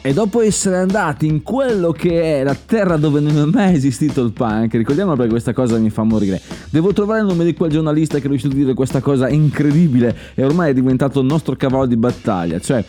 E 0.07 0.13
dopo 0.13 0.41
essere 0.41 0.77
andati 0.77 1.27
in 1.27 1.43
quello 1.43 1.91
che 1.91 2.39
è 2.39 2.45
la 2.45 2.55
terra 2.55 2.97
dove 2.97 3.19
non 3.19 3.37
è 3.37 3.45
mai 3.45 3.75
esistito 3.75 4.23
il 4.23 4.31
punk, 4.31 4.75
ricordiamolo 4.75 5.17
perché 5.17 5.33
questa 5.33 5.53
cosa 5.53 5.79
mi 5.79 5.91
fa 5.91 6.05
morire. 6.05 6.41
Devo 6.71 6.93
trovare 6.93 7.23
il 7.23 7.27
nome 7.27 7.45
di 7.45 7.55
quel 7.55 7.73
giornalista 7.73 8.21
che 8.21 8.27
è 8.27 8.29
riuscito 8.29 8.55
a 8.55 8.57
dire 8.57 8.73
questa 8.75 9.01
cosa 9.01 9.29
incredibile 9.29 10.17
e 10.37 10.45
ormai 10.45 10.71
è 10.71 10.75
diventato 10.75 11.19
il 11.19 11.27
nostro 11.27 11.57
cavallo 11.57 11.87
di 11.87 11.97
battaglia. 11.97 12.61
Cioè, 12.61 12.85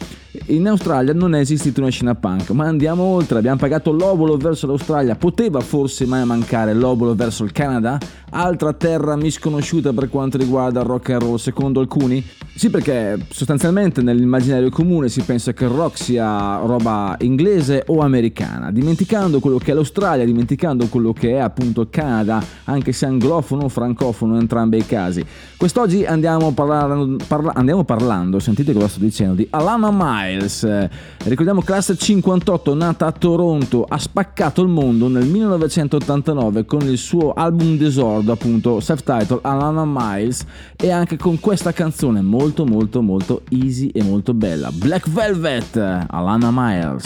in 0.47 0.67
Australia 0.67 1.13
non 1.13 1.35
è 1.35 1.39
esistita 1.39 1.81
una 1.81 1.89
scena 1.89 2.15
punk, 2.15 2.51
ma 2.51 2.65
andiamo 2.65 3.03
oltre, 3.03 3.37
abbiamo 3.37 3.57
pagato 3.57 3.91
l'obolo 3.91 4.37
verso 4.37 4.67
l'Australia, 4.67 5.15
poteva 5.15 5.59
forse 5.59 6.05
mai 6.05 6.25
mancare 6.25 6.73
l'obolo 6.73 7.15
verso 7.15 7.43
il 7.43 7.51
Canada? 7.51 7.97
Altra 8.29 8.73
terra 8.73 9.15
misconosciuta 9.15 9.93
per 9.93 10.09
quanto 10.09 10.37
riguarda 10.37 10.81
il 10.81 10.85
rock 10.85 11.09
and 11.09 11.21
roll 11.21 11.35
secondo 11.35 11.79
alcuni? 11.79 12.23
Sì 12.57 12.69
perché 12.69 13.19
sostanzialmente 13.29 14.01
nell'immaginario 14.01 14.69
comune 14.69 15.09
si 15.09 15.21
pensa 15.21 15.53
che 15.53 15.65
il 15.65 15.69
rock 15.69 15.97
sia 15.97 16.57
roba 16.57 17.15
inglese 17.19 17.83
o 17.87 17.99
americana, 17.99 18.71
dimenticando 18.71 19.39
quello 19.39 19.57
che 19.57 19.71
è 19.71 19.73
l'Australia, 19.73 20.25
dimenticando 20.25 20.87
quello 20.87 21.13
che 21.13 21.35
è 21.35 21.39
appunto 21.39 21.81
il 21.81 21.89
Canada, 21.89 22.43
anche 22.63 22.91
se 22.93 23.05
anglofono 23.05 23.65
o 23.65 23.69
francofono 23.69 24.33
in 24.33 24.41
entrambi 24.41 24.77
i 24.77 24.85
casi. 24.85 25.23
Quest'oggi 25.55 26.05
andiamo 26.05 26.51
parlando, 26.51 27.23
parla- 27.27 27.53
andiamo 27.53 27.83
parlando, 27.83 28.39
sentite 28.39 28.73
cosa 28.73 28.87
sto 28.87 28.99
dicendo, 28.99 29.35
di 29.35 29.47
Alana 29.51 29.91
Miles. 30.27 30.87
Ricordiamo 31.23 31.61
classe 31.61 31.95
58, 31.95 32.73
nata 32.73 33.05
a 33.05 33.11
Toronto, 33.11 33.85
ha 33.87 33.97
spaccato 33.97 34.61
il 34.61 34.67
mondo 34.67 35.07
nel 35.07 35.25
1989 35.25 36.65
con 36.65 36.81
il 36.81 36.97
suo 36.97 37.33
album 37.33 37.77
d'esordio, 37.77 38.31
appunto 38.31 38.79
self-titled 38.79 39.39
Alana 39.43 39.83
Miles, 39.85 40.45
e 40.75 40.91
anche 40.91 41.17
con 41.17 41.39
questa 41.39 41.71
canzone 41.71 42.21
molto 42.21 42.65
molto 42.65 43.01
molto 43.01 43.41
easy 43.49 43.87
e 43.87 44.03
molto 44.03 44.33
bella, 44.33 44.69
Black 44.71 45.09
Velvet, 45.09 45.77
Alana 45.77 46.49
Miles. 46.51 47.05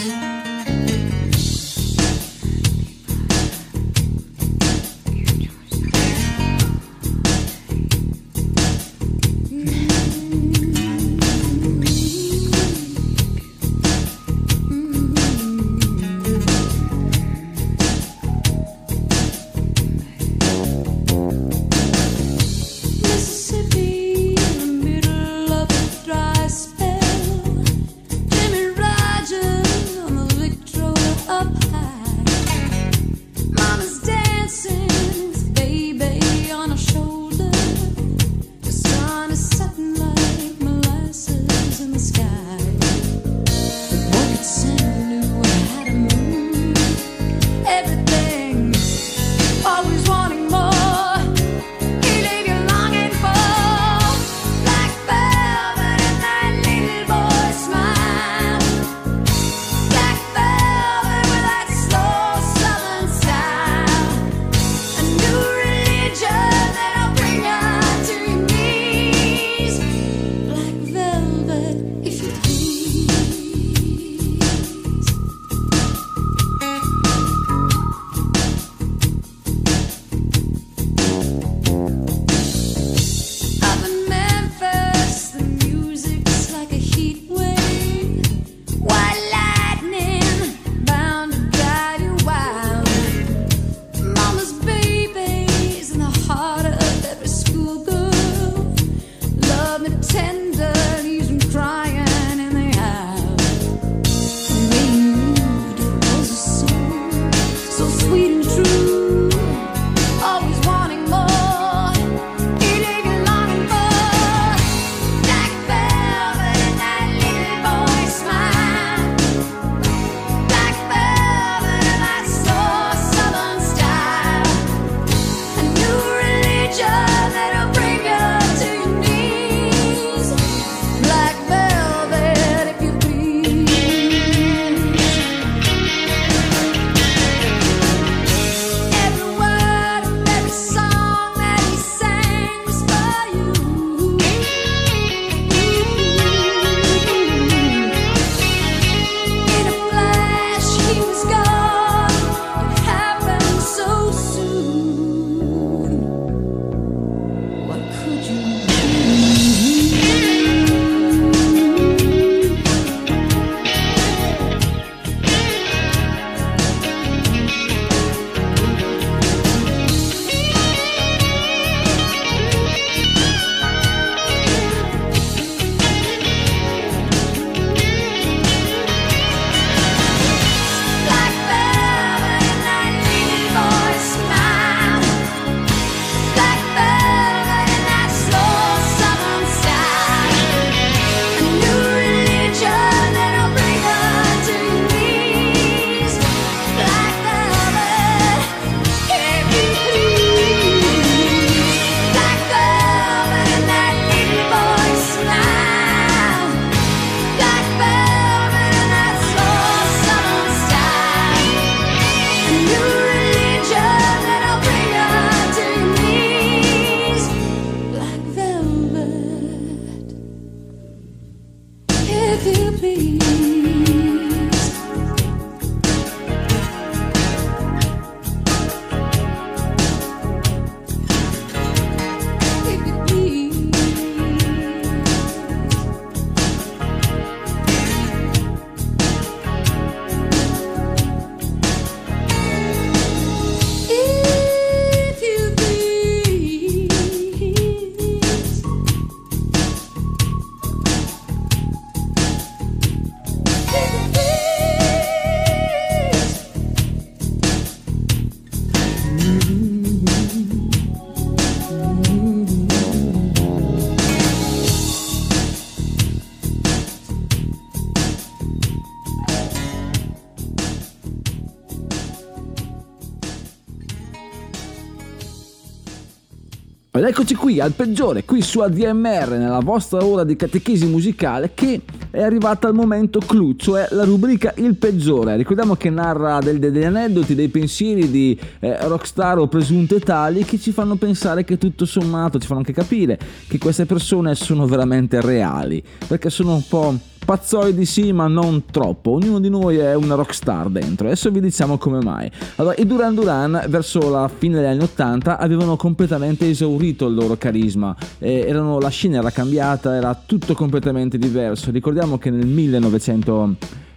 Ed 277.02 277.08
eccoci 277.08 277.34
qui 277.34 277.58
al 277.58 277.72
peggiore, 277.72 278.24
qui 278.24 278.40
su 278.42 278.60
ADMR, 278.60 279.30
nella 279.30 279.58
vostra 279.58 280.04
ora 280.04 280.22
di 280.22 280.36
catechesi 280.36 280.86
musicale, 280.86 281.50
che 281.52 281.80
è 282.12 282.22
arrivata 282.22 282.68
al 282.68 282.74
momento 282.74 283.18
clou, 283.18 283.56
cioè 283.56 283.88
la 283.90 284.04
rubrica 284.04 284.54
Il 284.58 284.76
peggiore. 284.76 285.36
Ricordiamo 285.36 285.74
che 285.74 285.90
narra 285.90 286.38
del- 286.38 286.60
degli 286.60 286.84
aneddoti, 286.84 287.34
dei 287.34 287.48
pensieri 287.48 288.08
di 288.08 288.38
eh, 288.60 288.86
rockstar 288.86 289.38
o 289.40 289.48
presunte 289.48 289.98
tali 289.98 290.44
che 290.44 290.60
ci 290.60 290.70
fanno 290.70 290.94
pensare 290.94 291.42
che 291.42 291.58
tutto 291.58 291.86
sommato, 291.86 292.38
ci 292.38 292.46
fanno 292.46 292.60
anche 292.60 292.72
capire 292.72 293.18
che 293.48 293.58
queste 293.58 293.84
persone 293.84 294.36
sono 294.36 294.64
veramente 294.66 295.20
reali, 295.20 295.82
perché 296.06 296.30
sono 296.30 296.54
un 296.54 296.62
po' 296.68 296.96
Pazzoidi 297.24 297.84
sì, 297.84 298.12
ma 298.12 298.26
non 298.26 298.64
troppo. 298.70 299.12
Ognuno 299.12 299.38
di 299.38 299.48
noi 299.48 299.76
è 299.76 299.94
una 299.94 300.14
rockstar 300.14 300.68
dentro. 300.68 301.06
Adesso 301.06 301.30
vi 301.30 301.40
diciamo 301.40 301.78
come 301.78 302.02
mai. 302.02 302.30
Allora, 302.56 302.74
i 302.76 302.86
Duran 302.86 303.14
Duran, 303.14 303.64
verso 303.68 304.10
la 304.10 304.28
fine 304.28 304.56
degli 304.56 304.66
anni 304.66 304.82
80, 304.82 305.38
avevano 305.38 305.76
completamente 305.76 306.48
esaurito 306.48 307.06
il 307.06 307.14
loro 307.14 307.36
carisma. 307.36 307.94
Eh, 308.18 308.44
erano- 308.46 308.78
la 308.80 308.88
scena 308.88 309.18
era 309.18 309.30
cambiata, 309.30 309.94
era 309.94 310.20
tutto 310.26 310.54
completamente 310.54 311.16
diverso. 311.16 311.70
Ricordiamo 311.70 312.18
che 312.18 312.30
nel 312.30 312.46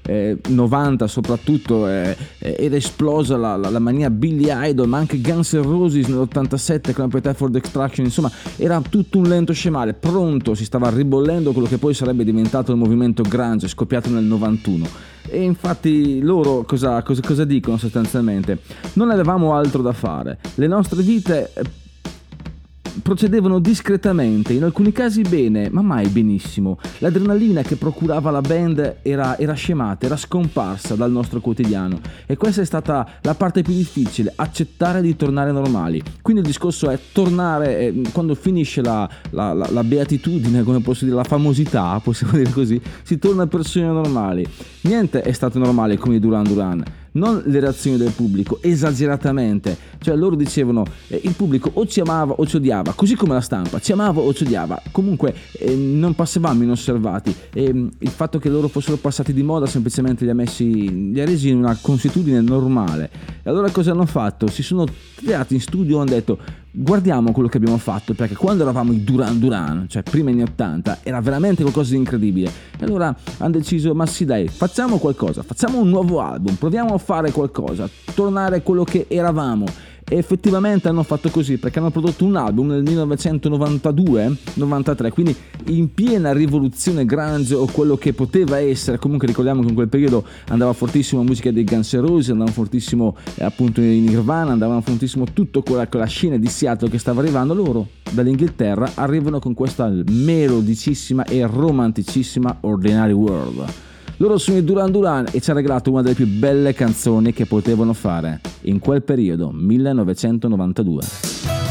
1990 0.05 1.07
soprattutto 1.07 1.87
eh, 1.87 2.15
eh, 2.39 2.55
era 2.59 2.75
esplosa 2.75 3.37
la, 3.37 3.55
la, 3.55 3.69
la 3.69 3.79
mania 3.79 4.09
Billy 4.09 4.47
Idol 4.49 4.87
ma 4.87 4.97
anche 4.97 5.19
Guns 5.19 5.53
N' 5.53 5.63
Roses 5.63 6.07
nell'87 6.07 6.93
con 6.93 7.05
Appetite 7.05 7.33
for 7.33 7.49
the 7.51 7.57
Extraction 7.57 8.05
insomma 8.05 8.31
era 8.57 8.81
tutto 8.87 9.17
un 9.17 9.25
lento 9.25 9.53
scemare 9.53 9.93
pronto 9.93 10.53
si 10.53 10.65
stava 10.65 10.89
ribollendo 10.89 11.51
quello 11.51 11.67
che 11.67 11.77
poi 11.77 11.93
sarebbe 11.93 12.23
diventato 12.23 12.71
il 12.71 12.77
movimento 12.77 13.23
grunge 13.23 13.67
scoppiato 13.67 14.09
nel 14.09 14.23
91 14.23 15.13
e 15.27 15.41
infatti 15.41 16.21
loro 16.21 16.63
cosa, 16.63 17.01
cosa, 17.01 17.21
cosa 17.21 17.45
dicono 17.45 17.77
sostanzialmente? 17.77 18.59
Non 18.93 19.09
avevamo 19.09 19.55
altro 19.55 19.81
da 19.81 19.91
fare. 19.91 20.37
Le 20.55 20.67
nostre 20.67 21.01
vite 21.01 21.51
eh, 21.53 21.63
procedevano 23.05 23.59
discretamente, 23.59 24.53
in 24.53 24.63
alcuni 24.63 24.91
casi 24.91 25.21
bene, 25.21 25.69
ma 25.69 25.83
mai 25.83 26.07
benissimo. 26.07 26.79
L'adrenalina 26.97 27.61
che 27.61 27.75
procurava 27.75 28.31
la 28.31 28.41
band 28.41 28.95
era, 29.03 29.37
era 29.37 29.53
scemata, 29.53 30.07
era 30.07 30.17
scomparsa 30.17 30.95
dal 30.95 31.11
nostro 31.11 31.39
quotidiano 31.39 31.99
e 32.25 32.35
questa 32.35 32.61
è 32.61 32.65
stata 32.65 33.07
la 33.21 33.35
parte 33.35 33.61
più 33.61 33.73
difficile, 33.75 34.33
accettare 34.35 35.01
di 35.01 35.15
tornare 35.15 35.51
normali. 35.51 36.01
Quindi 36.23 36.41
il 36.41 36.47
discorso 36.47 36.89
è 36.89 36.97
tornare, 37.11 37.77
eh, 37.77 38.01
quando 38.11 38.33
finisce 38.33 38.81
la, 38.81 39.07
la- 39.29 39.53
la- 39.53 39.69
la 39.69 39.83
beatitudine, 39.83 40.63
come 40.63 40.81
posso 40.81 41.05
dire, 41.05 41.15
la 41.15 41.23
famosità, 41.23 41.99
possiamo 42.03 42.33
dire 42.33 42.49
così, 42.49 42.81
si 43.03 43.19
torna 43.19 43.45
persone 43.45 43.85
normali. 43.85 44.43
Niente 44.81 45.21
è 45.21 45.31
stato 45.31 45.59
normale 45.59 45.97
come 45.99 46.17
Duran 46.17 46.41
Duran 46.43 46.83
non 47.15 47.41
le 47.45 47.59
reazioni 47.59 47.97
del 47.97 48.11
pubblico, 48.11 48.59
esageratamente. 48.61 49.77
Cioè 49.99 50.15
loro 50.15 50.35
dicevano 50.35 50.85
eh, 51.07 51.19
il 51.23 51.33
pubblico 51.33 51.71
o 51.73 51.85
ci 51.85 51.99
amava 51.99 52.33
o 52.33 52.45
ci 52.45 52.57
odiava, 52.57 52.93
così 52.93 53.15
come 53.15 53.33
la 53.33 53.41
stampa, 53.41 53.79
ci 53.79 53.91
amava 53.91 54.21
o 54.21 54.33
ci 54.33 54.43
odiava. 54.43 54.81
Comunque 54.91 55.33
eh, 55.53 55.75
non 55.75 56.13
passavamo 56.15 56.63
inosservati. 56.63 57.35
E, 57.53 57.73
mh, 57.73 57.89
il 57.99 58.09
fatto 58.09 58.39
che 58.39 58.49
loro 58.49 58.67
fossero 58.67 58.97
passati 58.97 59.33
di 59.33 59.43
moda 59.43 59.65
semplicemente 59.65 60.23
li 60.23 60.31
ha 60.31 60.35
messi, 60.35 61.11
li 61.11 61.19
ha 61.19 61.25
resi 61.25 61.49
in 61.49 61.57
una 61.57 61.77
consuetudine 61.79 62.41
normale. 62.41 63.09
E 63.43 63.49
allora 63.49 63.69
cosa 63.71 63.91
hanno 63.91 64.05
fatto? 64.05 64.47
Si 64.47 64.63
sono 64.63 64.85
tirati 65.15 65.53
in 65.53 65.61
studio 65.61 65.97
e 65.97 66.01
hanno 66.01 66.09
detto 66.09 66.39
guardiamo 66.75 67.31
quello 67.31 67.47
che 67.47 67.57
abbiamo 67.57 67.77
fatto 67.77 68.13
perché 68.13 68.35
quando 68.35 68.63
eravamo 68.63 68.91
i 68.91 69.03
Duran 69.03 69.39
Duran, 69.39 69.85
cioè 69.87 70.03
prima 70.03 70.29
anni 70.29 70.43
80, 70.43 70.99
era 71.03 71.21
veramente 71.21 71.61
qualcosa 71.61 71.91
di 71.91 71.97
incredibile. 71.97 72.51
E 72.77 72.83
allora 72.83 73.15
hanno 73.37 73.51
deciso, 73.51 73.93
ma 73.93 74.05
sì 74.05 74.25
dai, 74.25 74.47
facciamo 74.47 74.97
qualcosa, 74.97 75.43
facciamo 75.43 75.79
un 75.79 75.89
nuovo 75.89 76.19
album, 76.19 76.55
proviamo 76.55 76.93
a 76.93 76.97
fare 76.97 77.31
qualcosa, 77.31 77.89
tornare 78.13 78.57
a 78.57 78.61
quello 78.61 78.83
che 78.83 79.05
eravamo. 79.07 79.65
E 80.07 80.17
effettivamente 80.17 80.87
hanno 80.87 81.01
fatto 81.01 81.29
così 81.29 81.57
perché 81.57 81.79
hanno 81.79 81.89
prodotto 81.89 82.25
un 82.25 82.35
album 82.35 82.67
nel 82.67 82.83
1992-93, 82.83 85.09
quindi 85.09 85.35
in 85.69 85.91
piena 85.95 86.31
rivoluzione 86.31 87.05
grunge 87.05 87.55
o 87.55 87.65
quello 87.65 87.97
che 87.97 88.13
poteva 88.13 88.59
essere. 88.59 88.99
Comunque 88.99 89.25
ricordiamo 89.25 89.63
che 89.63 89.69
in 89.69 89.73
quel 89.73 89.87
periodo 89.87 90.23
andava 90.49 90.73
fortissimo 90.73 91.21
la 91.21 91.27
musica 91.27 91.51
dei 91.51 91.63
Guns 91.63 91.91
N' 91.93 92.01
Roses, 92.01 92.29
andava 92.29 92.51
fortissimo 92.51 93.17
eh, 93.33 93.43
appunto 93.43 93.81
i 93.81 93.99
Nirvana, 93.99 94.51
andava 94.51 94.79
fortissimo 94.81 95.25
tutto 95.33 95.63
quella, 95.63 95.87
quella 95.87 96.05
scena 96.05 96.37
di 96.37 96.47
Seattle 96.47 96.89
che 96.89 96.99
stava 96.99 97.21
arrivando. 97.21 97.55
Loro 97.55 97.87
dall'Inghilterra 98.11 98.91
arrivano 98.93 99.39
con 99.39 99.55
questa 99.55 99.89
melodicissima 99.89 101.25
e 101.25 101.47
romanticissima 101.47 102.57
Ordinary 102.61 103.13
World. 103.13 103.93
Loro 104.17 104.37
sono 104.37 104.57
i 104.57 104.63
Duran 104.63 104.91
Duran 104.91 105.25
e 105.31 105.41
ci 105.41 105.51
ha 105.51 105.53
regalato 105.53 105.91
una 105.91 106.01
delle 106.01 106.15
più 106.15 106.25
belle 106.25 106.73
canzoni 106.73 107.33
che 107.33 107.45
potevano 107.45 107.91
fare 107.91 108.39
in 108.61 108.79
quel 108.79 109.03
periodo, 109.03 109.51
1992. 109.51 111.64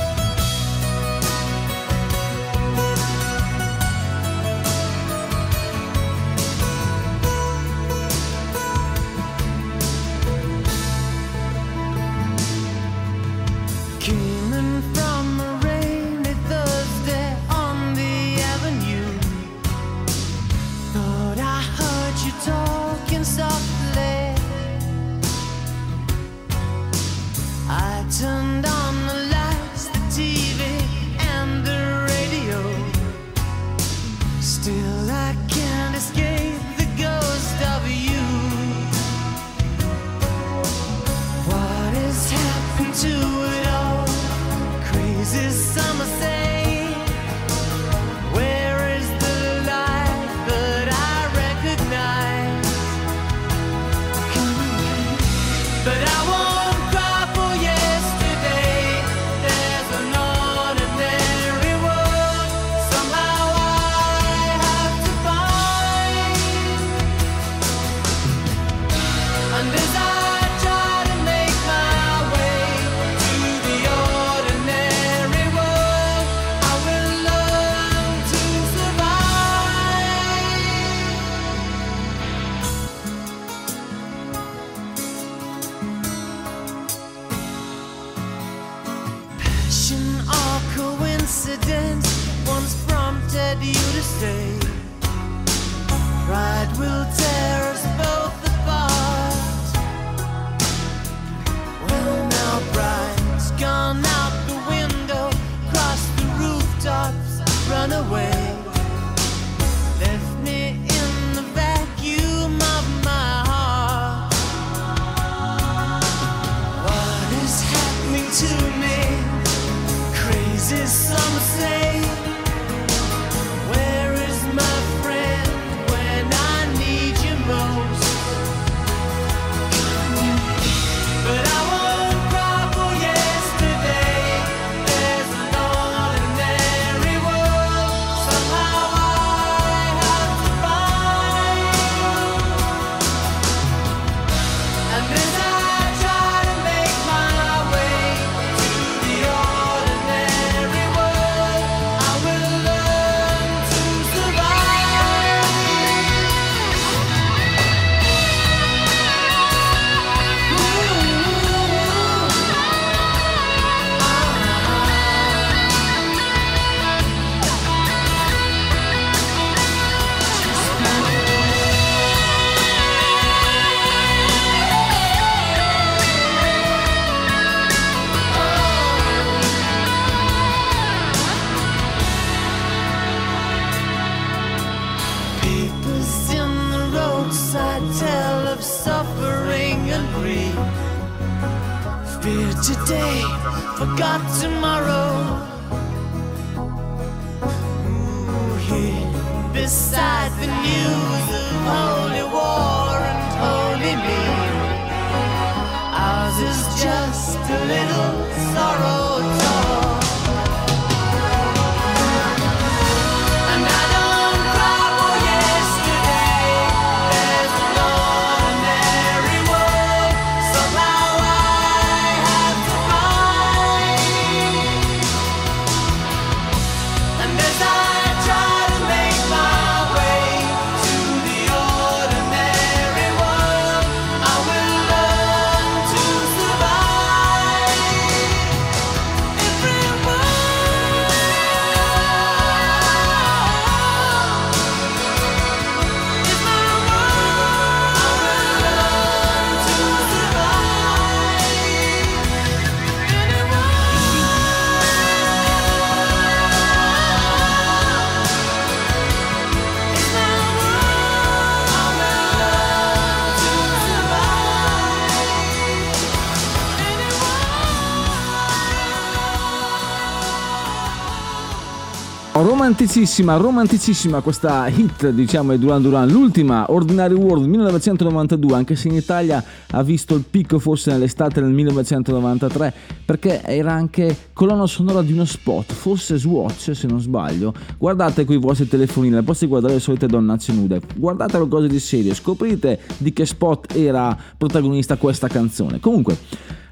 Romanticissima, 272.36 273.36
romanticissima 273.36 274.20
questa 274.20 274.66
hit, 274.66 275.10
diciamo, 275.10 275.52
di 275.52 275.58
Duran 275.60 275.80
Duran, 275.80 276.08
l'ultima 276.08 276.68
Ordinary 276.68 277.14
World 277.14 277.46
1992, 277.46 278.56
anche 278.56 278.74
se 278.74 278.88
in 278.88 278.94
Italia 278.94 279.42
ha 279.70 279.82
visto 279.84 280.16
il 280.16 280.24
picco 280.28 280.58
forse 280.58 280.90
nell'estate 280.90 281.40
del 281.40 281.50
1993, 281.50 282.74
perché 283.04 283.40
era 283.44 283.72
anche 283.72 284.30
colonna 284.32 284.66
sonora 284.66 285.02
di 285.02 285.12
uno 285.12 285.24
spot, 285.24 285.72
forse 285.72 286.18
Swatch 286.18 286.74
se 286.74 286.88
non 286.88 286.98
sbaglio. 286.98 287.54
Guardate 287.78 288.24
qui 288.24 288.34
i 288.34 288.40
vostri 288.40 288.66
telefonini, 288.66 289.22
di 289.22 289.46
guardare 289.46 289.74
le 289.74 289.80
solite 289.80 290.08
donnacce 290.08 290.52
nude, 290.52 290.80
guardate 290.96 291.36
qualcosa 291.36 291.68
di 291.68 291.78
serio, 291.78 292.14
scoprite 292.14 292.80
di 292.98 293.12
che 293.12 293.26
spot 293.26 293.76
era 293.76 294.14
protagonista 294.36 294.96
questa 294.96 295.28
canzone. 295.28 295.78
Comunque, 295.78 296.18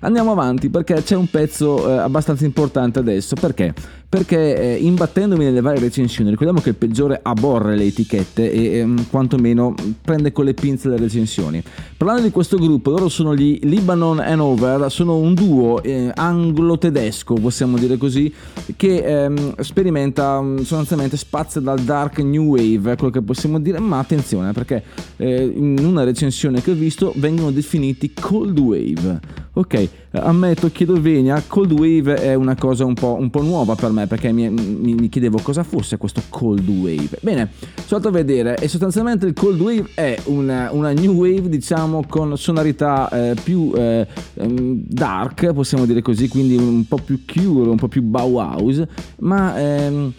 Andiamo 0.04 0.32
avanti 0.32 0.68
perché 0.68 1.00
c'è 1.04 1.14
un 1.14 1.28
pezzo 1.30 1.88
eh, 1.88 1.96
abbastanza 1.98 2.44
importante 2.44 2.98
adesso. 2.98 3.36
Perché? 3.40 3.72
Perché 4.12 4.58
eh, 4.58 4.74
imbattendomi 4.74 5.42
nelle 5.42 5.62
varie 5.62 5.80
recensioni, 5.80 6.28
ricordiamo 6.28 6.60
che 6.60 6.68
il 6.68 6.74
peggiore 6.74 7.18
aborre 7.22 7.76
le 7.76 7.84
etichette 7.84 8.52
e 8.52 8.76
ehm, 8.76 9.08
quantomeno 9.08 9.74
prende 10.02 10.32
con 10.32 10.44
le 10.44 10.52
pinze 10.52 10.90
le 10.90 10.98
recensioni. 10.98 11.62
Parlando 11.96 12.20
di 12.20 12.30
questo 12.30 12.58
gruppo, 12.58 12.90
loro 12.90 13.08
sono 13.08 13.34
gli 13.34 13.58
Libanon 13.62 14.18
Hanover, 14.18 14.92
sono 14.92 15.16
un 15.16 15.32
duo 15.32 15.82
eh, 15.82 16.12
anglo-tedesco, 16.14 17.36
possiamo 17.36 17.78
dire 17.78 17.96
così, 17.96 18.30
che 18.76 18.98
ehm, 18.98 19.54
sperimenta 19.62 20.42
mm, 20.42 20.58
sostanzialmente 20.58 21.16
spazia 21.16 21.62
dal 21.62 21.80
dark 21.80 22.18
new 22.18 22.54
wave, 22.54 22.96
quello 22.96 23.10
che 23.10 23.22
possiamo 23.22 23.58
dire, 23.58 23.78
ma 23.78 23.98
attenzione 23.98 24.52
perché 24.52 24.82
eh, 25.16 25.50
in 25.56 25.82
una 25.82 26.04
recensione 26.04 26.60
che 26.60 26.72
ho 26.72 26.74
visto 26.74 27.14
vengono 27.16 27.50
definiti 27.50 28.12
cold 28.12 28.58
wave. 28.58 29.20
Ok, 29.54 29.88
ammetto, 30.12 30.70
chiedo 30.70 31.00
venia, 31.00 31.42
cold 31.46 31.72
wave 31.72 32.14
è 32.14 32.34
una 32.34 32.54
cosa 32.54 32.84
un 32.84 32.94
po', 32.94 33.16
un 33.18 33.30
po' 33.30 33.42
nuova 33.42 33.74
per 33.74 33.90
me 33.90 34.06
perché 34.06 34.32
mi, 34.32 34.48
mi- 34.50 34.94
mi 34.94 35.08
chiedevo 35.08 35.38
cosa 35.42 35.62
fosse 35.62 35.96
questo 35.96 36.22
cold 36.28 36.68
wave. 36.68 37.18
Bene, 37.20 37.50
sono 37.84 37.96
andato 37.96 38.08
a 38.08 38.10
vedere 38.10 38.56
e 38.56 38.68
sostanzialmente 38.68 39.26
il 39.26 39.32
cold 39.32 39.60
wave 39.60 39.88
è 39.94 40.18
una, 40.26 40.70
una 40.72 40.92
new 40.92 41.12
wave 41.12 41.48
diciamo 41.48 42.04
con 42.08 42.36
sonorità 42.36 43.08
eh, 43.08 43.34
più 43.42 43.72
eh, 43.74 44.06
ehm, 44.34 44.82
dark, 44.86 45.52
possiamo 45.52 45.86
dire 45.86 46.02
così, 46.02 46.28
quindi 46.28 46.56
un 46.56 46.86
po' 46.86 46.98
più 47.02 47.24
cure, 47.24 47.70
un 47.70 47.76
po' 47.76 47.88
più 47.88 48.02
Bauhaus, 48.02 48.82
ma 49.20 49.58
ehm, 49.58 50.12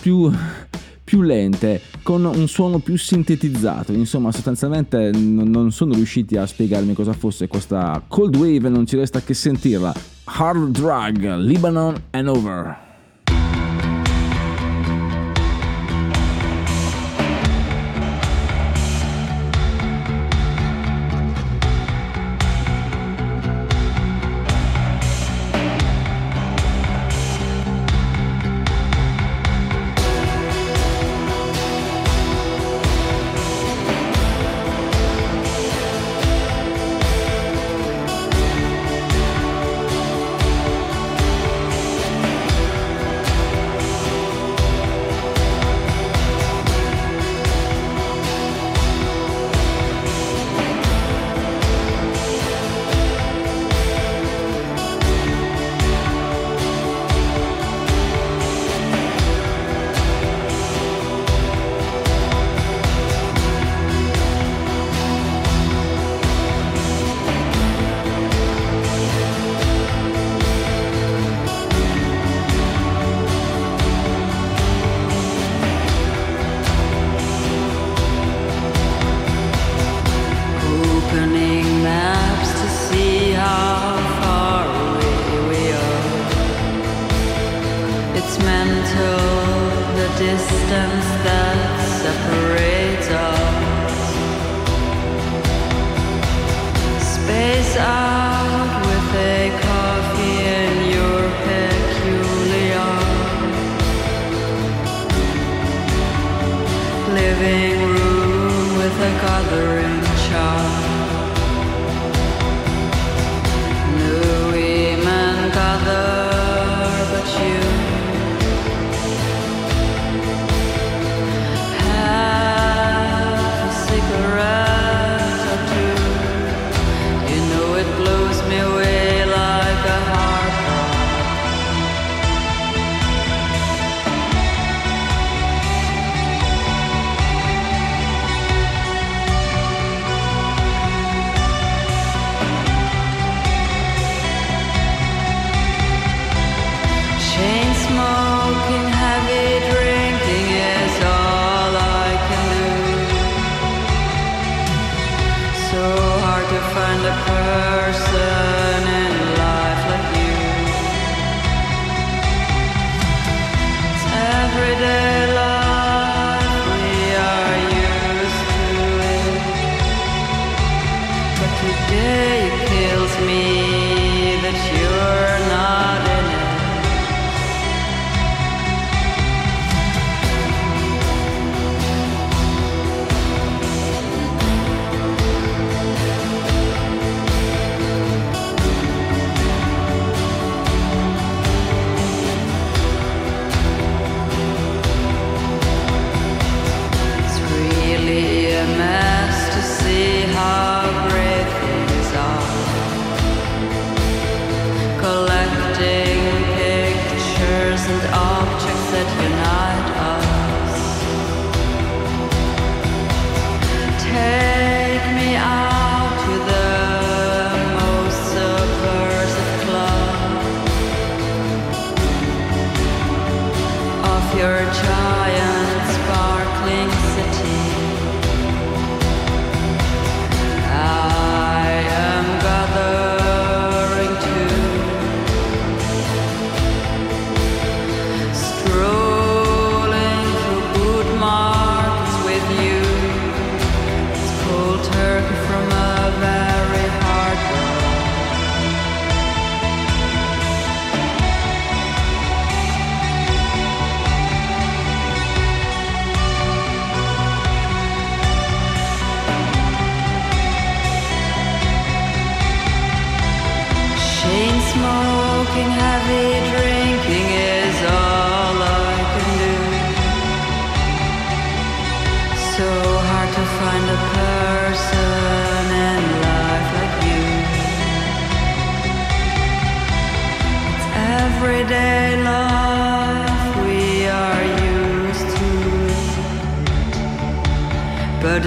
più 0.00 0.30
più 1.08 1.22
lente, 1.22 1.80
con 2.02 2.26
un 2.26 2.46
suono 2.48 2.80
più 2.80 2.98
sintetizzato. 2.98 3.94
Insomma, 3.94 4.30
sostanzialmente 4.30 5.10
non 5.10 5.72
sono 5.72 5.94
riusciti 5.94 6.36
a 6.36 6.44
spiegarmi 6.44 6.92
cosa 6.92 7.14
fosse 7.14 7.46
questa 7.46 8.02
cold 8.06 8.36
wave, 8.36 8.68
non 8.68 8.86
ci 8.86 8.96
resta 8.96 9.22
che 9.22 9.32
sentirla. 9.32 9.94
Hard 10.24 10.68
Drug, 10.68 11.36
Lebanon 11.36 11.94
and 12.10 12.28
Over. 12.28 12.87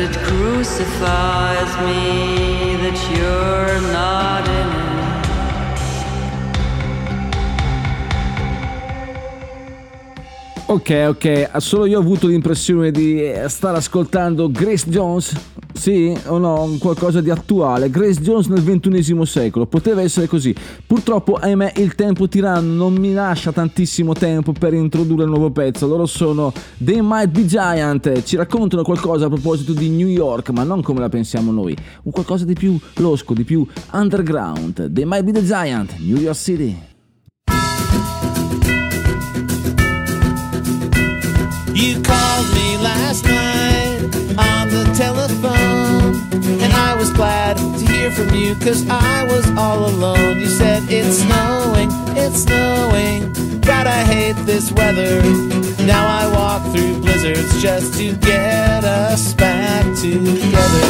It 0.04 0.18
crucifies 0.18 1.74
me 1.86 2.76
that 2.84 2.98
you're 3.14 3.82
not 3.94 4.51
Ok, 10.72 11.06
ok, 11.10 11.52
solo 11.58 11.86
io 11.86 11.98
ho 11.98 12.02
avuto 12.02 12.28
l'impressione 12.28 12.92
di 12.92 13.22
eh, 13.22 13.50
stare 13.50 13.76
ascoltando 13.76 14.50
Grace 14.50 14.90
Jones, 14.90 15.36
sì 15.74 16.18
o 16.28 16.38
no, 16.38 16.78
qualcosa 16.80 17.20
di 17.20 17.30
attuale, 17.30 17.90
Grace 17.90 18.22
Jones 18.22 18.48
nel 18.48 18.64
XXI 18.64 19.26
secolo, 19.26 19.66
poteva 19.66 20.02
essere 20.02 20.28
così. 20.28 20.56
Purtroppo, 20.88 21.34
ahimè, 21.34 21.74
il 21.76 21.94
tempo 21.96 22.30
tiranno 22.30 22.72
non 22.74 22.94
mi 22.94 23.12
lascia 23.12 23.52
tantissimo 23.52 24.14
tempo 24.14 24.54
per 24.54 24.74
introdurre 24.74 25.24
il 25.24 25.30
nuovo 25.30 25.52
pezzo, 25.52 25.88
loro 25.88 26.06
sono 26.06 26.54
They 26.78 27.02
Might 27.02 27.32
Be 27.32 27.46
Giant, 27.46 28.24
ci 28.24 28.38
raccontano 28.38 28.84
qualcosa 28.84 29.26
a 29.26 29.30
proposito 29.30 29.74
di 29.74 29.90
New 29.90 30.08
York, 30.08 30.52
ma 30.52 30.64
non 30.64 30.82
come 30.82 31.02
la 31.02 31.10
pensiamo 31.10 31.52
noi, 31.52 31.76
un 32.04 32.14
qualcosa 32.14 32.46
di 32.46 32.54
più 32.54 32.80
losco, 32.96 33.34
di 33.34 33.44
più 33.44 33.68
underground. 33.92 34.90
They 34.90 35.04
Might 35.04 35.26
Be 35.26 35.34
The 35.34 35.44
Giant, 35.44 35.96
New 35.98 36.16
York 36.16 36.38
City. 36.38 36.91
You 41.82 42.00
called 42.04 42.46
me 42.54 42.78
last 42.78 43.26
night 43.26 44.04
on 44.38 44.70
the 44.70 44.84
telephone, 44.96 46.14
and 46.62 46.72
I 46.74 46.94
was 46.94 47.12
glad 47.12 47.58
to 47.58 47.92
hear 47.92 48.12
from 48.12 48.36
you 48.36 48.54
because 48.54 48.88
I 48.88 49.24
was 49.24 49.50
all 49.58 49.88
alone. 49.88 50.40
You 50.40 50.46
said 50.46 50.84
it's 50.90 51.18
snowing, 51.24 51.90
it's 52.16 52.44
snowing, 52.44 53.34
God, 53.62 53.88
I 53.88 54.04
hate 54.04 54.36
this 54.46 54.72
weather. 54.72 55.24
Now 55.84 56.06
I 56.06 56.28
walk 56.32 56.72
through 56.72 57.02
blizzards 57.02 57.60
just 57.60 57.96
to 57.96 58.16
get 58.16 58.84
us 58.84 59.34
back 59.34 59.84
together. 59.98 60.88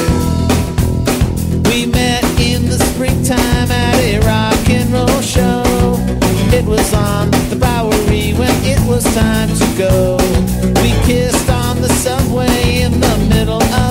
We 1.69 1.85
met 1.85 2.25
in 2.37 2.67
the 2.67 2.77
springtime 2.91 3.71
at 3.71 3.95
a 3.95 4.19
rock 4.27 4.69
and 4.69 4.91
roll 4.91 5.21
show. 5.21 6.20
It 6.53 6.65
was 6.65 6.93
on 6.93 7.31
the 7.49 7.55
Bowery 7.55 8.33
when 8.33 8.55
it 8.63 8.79
was 8.85 9.03
time 9.15 9.49
to 9.49 9.67
go. 9.77 10.17
We 10.81 10.91
kissed 11.07 11.49
on 11.49 11.81
the 11.81 11.89
subway 11.89 12.81
in 12.81 12.99
the 12.99 13.17
middle 13.29 13.63
of 13.63 13.90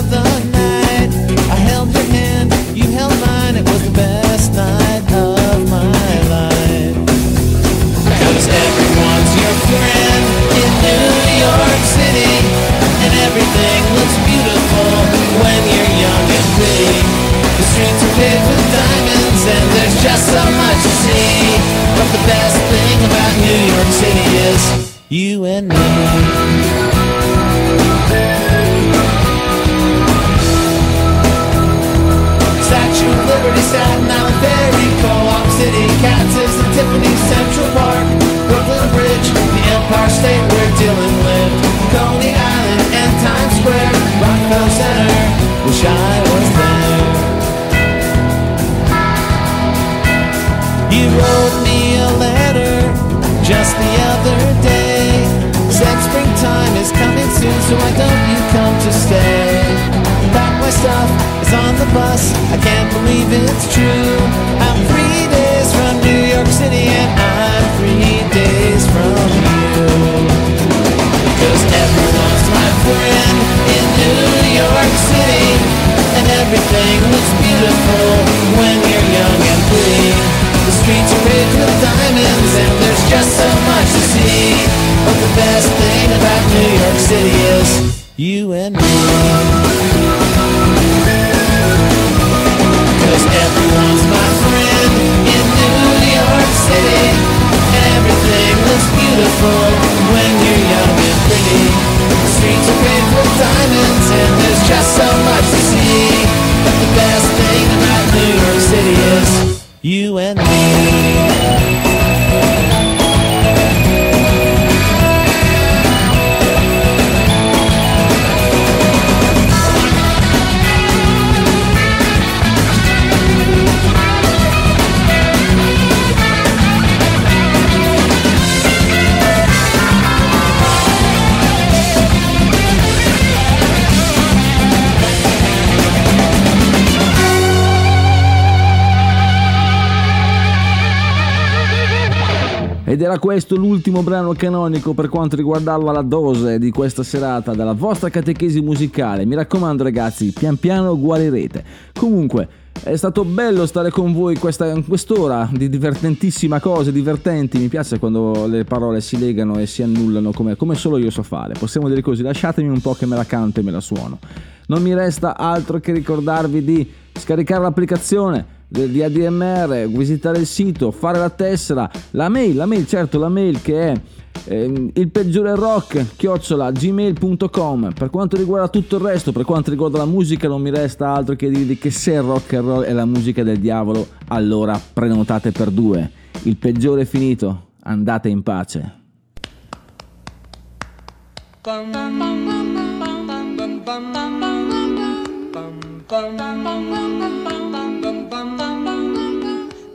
era 143.11 143.19
questo 143.19 143.57
l'ultimo 143.57 144.05
brano 144.05 144.33
canonico 144.35 144.95
per 144.95 145.09
quanto 145.09 145.35
riguardava 145.35 145.91
la 145.91 146.03
dose 146.03 146.61
di 146.61 146.71
questa 146.71 147.03
serata 147.03 147.55
dalla 147.55 147.73
vostra 147.73 148.09
catechesi 148.09 148.61
musicale. 148.61 149.25
Mi 149.25 149.35
raccomando 149.35 149.83
ragazzi, 149.83 150.33
pian 150.33 150.57
piano 150.57 150.97
guarirete. 150.97 151.65
Comunque, 151.93 152.49
è 152.85 152.95
stato 152.95 153.25
bello 153.25 153.67
stare 153.67 153.91
con 153.91 154.13
voi 154.13 154.37
questa, 154.37 154.81
quest'ora 154.83 155.49
di 155.53 155.69
divertentissima 155.69 156.61
cose, 156.61 156.93
divertenti. 156.93 157.59
Mi 157.59 157.67
piace 157.67 157.99
quando 157.99 158.47
le 158.47 158.63
parole 158.63 159.01
si 159.01 159.19
legano 159.19 159.59
e 159.59 159.67
si 159.67 159.83
annullano 159.83 160.31
come, 160.31 160.55
come 160.55 160.77
solo 160.77 160.97
io 160.97 161.11
so 161.11 161.25
fare. 161.25 161.55
Possiamo 161.59 161.89
dire 161.89 162.03
così, 162.03 162.23
lasciatemi 162.23 162.69
un 162.69 162.81
po' 162.81 162.95
che 162.95 163.07
me 163.07 163.17
la 163.17 163.27
canto 163.27 163.59
e 163.59 163.65
me 163.65 163.73
la 163.73 163.81
suono. 163.81 164.21
Non 164.67 164.83
mi 164.83 164.95
resta 164.95 165.37
altro 165.37 165.81
che 165.81 165.93
ricordarvi 165.93 166.63
di 166.63 166.89
scaricare 167.13 167.63
l'applicazione 167.63 168.59
di 168.71 169.03
ADMR, 169.03 169.89
visitare 169.89 170.39
il 170.39 170.47
sito, 170.47 170.93
fare 170.93 171.19
la 171.19 171.31
tessera, 171.31 171.91
la 172.13 172.29
mail, 172.29 172.55
la 172.55 172.67
mail 172.67 172.87
certo, 172.87 173.19
la 173.19 173.29
mail 173.29 173.61
che 173.61 173.93
è 173.93 174.01
ehm, 174.45 174.91
il 174.95 175.11
peggiore 175.11 175.57
rock 175.57 176.17
chiocciola 176.17 176.71
gmail.com 176.71 177.93
per 177.93 178.11
quanto 178.11 178.37
riguarda 178.37 178.69
tutto 178.69 178.97
il 178.97 179.03
resto 179.03 179.33
per 179.33 179.45
quanto 179.45 179.71
riguarda 179.71 179.99
la 179.99 180.07
musica 180.07 180.47
non 180.49 180.63
mi 180.63 180.71
resta 180.71 181.13
altro 181.13 181.35
che 181.35 181.51
dirvi 181.51 181.79
che 181.79 181.91
se 181.91 182.13
il 182.13 182.23
rock 182.23 182.55
and 182.55 182.67
roll 182.67 182.83
è 182.85 182.93
la 182.93 183.05
musica 183.05 183.43
del 183.43 183.59
diavolo 183.59 184.07
allora 184.29 184.81
prenotate 184.93 185.51
per 185.51 185.71
due 185.71 186.11
il 186.45 186.57
peggiore 186.57 187.03
è 187.03 187.07
finito 187.07 187.71
andate 187.83 188.29
in 188.29 188.43
pace 188.43 188.99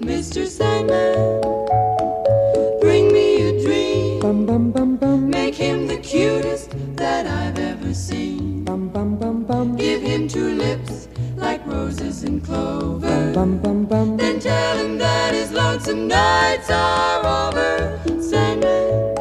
Mr. 0.06 0.46
Sandman, 0.46 1.42
bring 2.80 3.12
me 3.12 3.42
a 3.50 3.60
dream. 3.64 4.20
Bum, 4.20 4.46
bum, 4.46 4.72
bum, 4.72 4.98
bum. 4.98 5.30
Make 5.32 5.56
him 5.56 5.88
the 5.88 5.98
cutest 5.98 6.70
that 6.96 7.26
I've 7.26 7.58
ever 7.58 7.92
seen. 7.92 8.64
Bum, 8.64 8.90
bum, 8.90 9.16
bum, 9.16 9.44
bum. 9.46 9.76
Give 9.76 10.04
him 10.04 10.28
two 10.28 10.50
lips 10.50 11.08
like 11.38 11.66
roses 11.66 12.22
and 12.24 12.44
clover. 12.46 13.34
Bum, 13.34 13.58
bum, 13.58 13.86
bum, 13.86 14.16
Then 14.18 14.40
tell 14.40 14.78
him 14.78 15.00
that 15.00 15.34
his 15.34 15.52
lonesome 15.52 16.08
nights 16.08 16.70
are 16.70 17.26
over. 17.48 18.00
Sandman, 18.22 19.18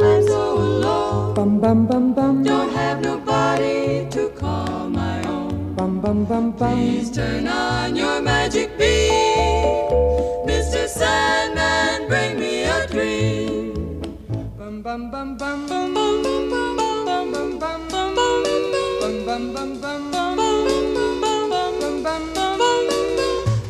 I'm 0.00 0.22
so 0.28 0.58
alone. 0.58 1.34
Bum, 1.34 1.58
bum, 1.60 1.86
bum, 1.88 2.14
bum. 2.14 2.44
Don't 2.44 2.70
have 2.72 3.00
nobody 3.02 4.08
to 4.10 4.28
call 4.28 4.88
my 4.88 5.24
own. 5.26 5.74
Bum, 5.74 6.00
bum, 6.00 6.24
bum, 6.24 6.52
bum. 6.52 6.76
Please 6.76 7.10
turn 7.10 7.48
on 7.48 7.96
your 7.96 8.22
magic 8.22 8.78
beam. 8.78 9.29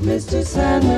Mr. 0.02 0.44
Sandman, 0.44 0.90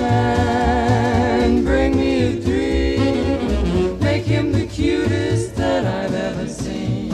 bring 1.64 1.96
me 1.96 2.22
a 2.22 2.40
dream. 2.40 3.98
Make 4.00 4.24
him 4.24 4.52
the 4.52 4.66
cutest 4.66 5.54
that 5.56 5.84
I've 5.84 6.14
ever 6.14 6.48
seen. 6.48 7.10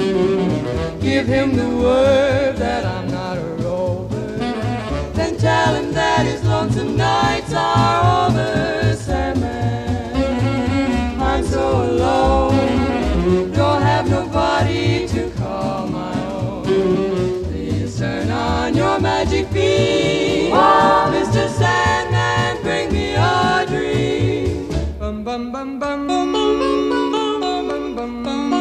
Give 1.01 1.27
him 1.27 1.57
the 1.57 1.69
word 1.69 2.57
that 2.57 2.85
I'm 2.85 3.09
not 3.11 3.39
a 3.39 3.55
rover. 3.63 4.37
Then 5.15 5.37
tell 5.39 5.75
him 5.75 5.93
that 5.93 6.25
his 6.25 6.45
lonesome 6.45 6.97
nights 6.97 7.53
are 7.53 8.27
over. 8.29 8.68
Sandman, 21.59 22.63
bring 22.63 22.93
me 22.93 23.15
a 23.15 23.65
dream. 23.69 24.69
bum 24.99 25.25
bum 25.25 25.53
bum 25.53 25.79
bum 25.79 26.07
bum 26.07 26.33
bum 26.33 26.61
bum 26.61 27.11
bum 27.13 27.97
bum 27.97 28.23
bum 28.23 28.23
bum 28.25 28.53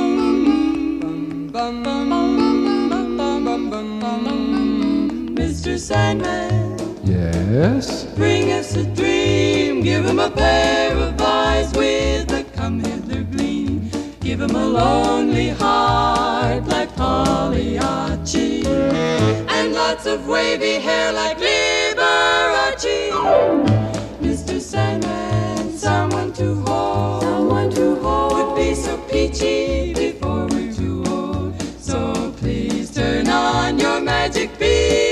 bum 1.02 1.84
bum 1.84 1.84
bum 1.84 2.14
um 2.14 2.90
bum 2.90 3.18
bum 3.18 3.70
bum 3.70 4.00
bum 4.00 4.28
um 4.28 5.36
Mr. 5.36 5.78
Sandman, 5.80 6.78
Yes? 7.04 8.06
bring 8.16 8.52
us 8.52 8.76
a 8.76 8.84
dream. 8.96 9.82
Give 9.82 10.06
him 10.06 10.20
a 10.20 10.30
pair 10.30 10.96
of 10.98 11.22
eyes 11.22 11.72
with 11.74 12.32
a 12.32 12.44
come 12.56 12.80
hither 12.80 13.24
gleam. 13.24 13.90
Give 14.20 14.42
him 14.42 14.56
a 14.56 14.66
lonely 14.68 15.50
heart 15.50 16.66
like 16.68 16.90
Pagliacci. 16.96 18.66
And 19.50 19.74
lots 19.74 20.06
of 20.06 20.28
wavy 20.28 20.76
hair 20.88 21.12
like 21.14 21.40
Mr. 22.80 24.62
Sandman, 24.62 25.76
someone 25.76 26.32
to 26.34 26.62
hold, 26.62 27.24
someone 27.24 27.72
to 27.72 27.96
hold 27.96 28.50
would 28.50 28.56
be 28.56 28.76
so 28.76 28.96
peachy 29.10 29.96
before 29.96 30.46
we're 30.46 30.72
too 30.72 31.04
old. 31.08 31.60
So 31.80 32.32
please 32.38 32.94
turn 32.94 33.30
on 33.30 33.80
your 33.80 34.00
magic 34.00 34.60
beam. 34.60 35.07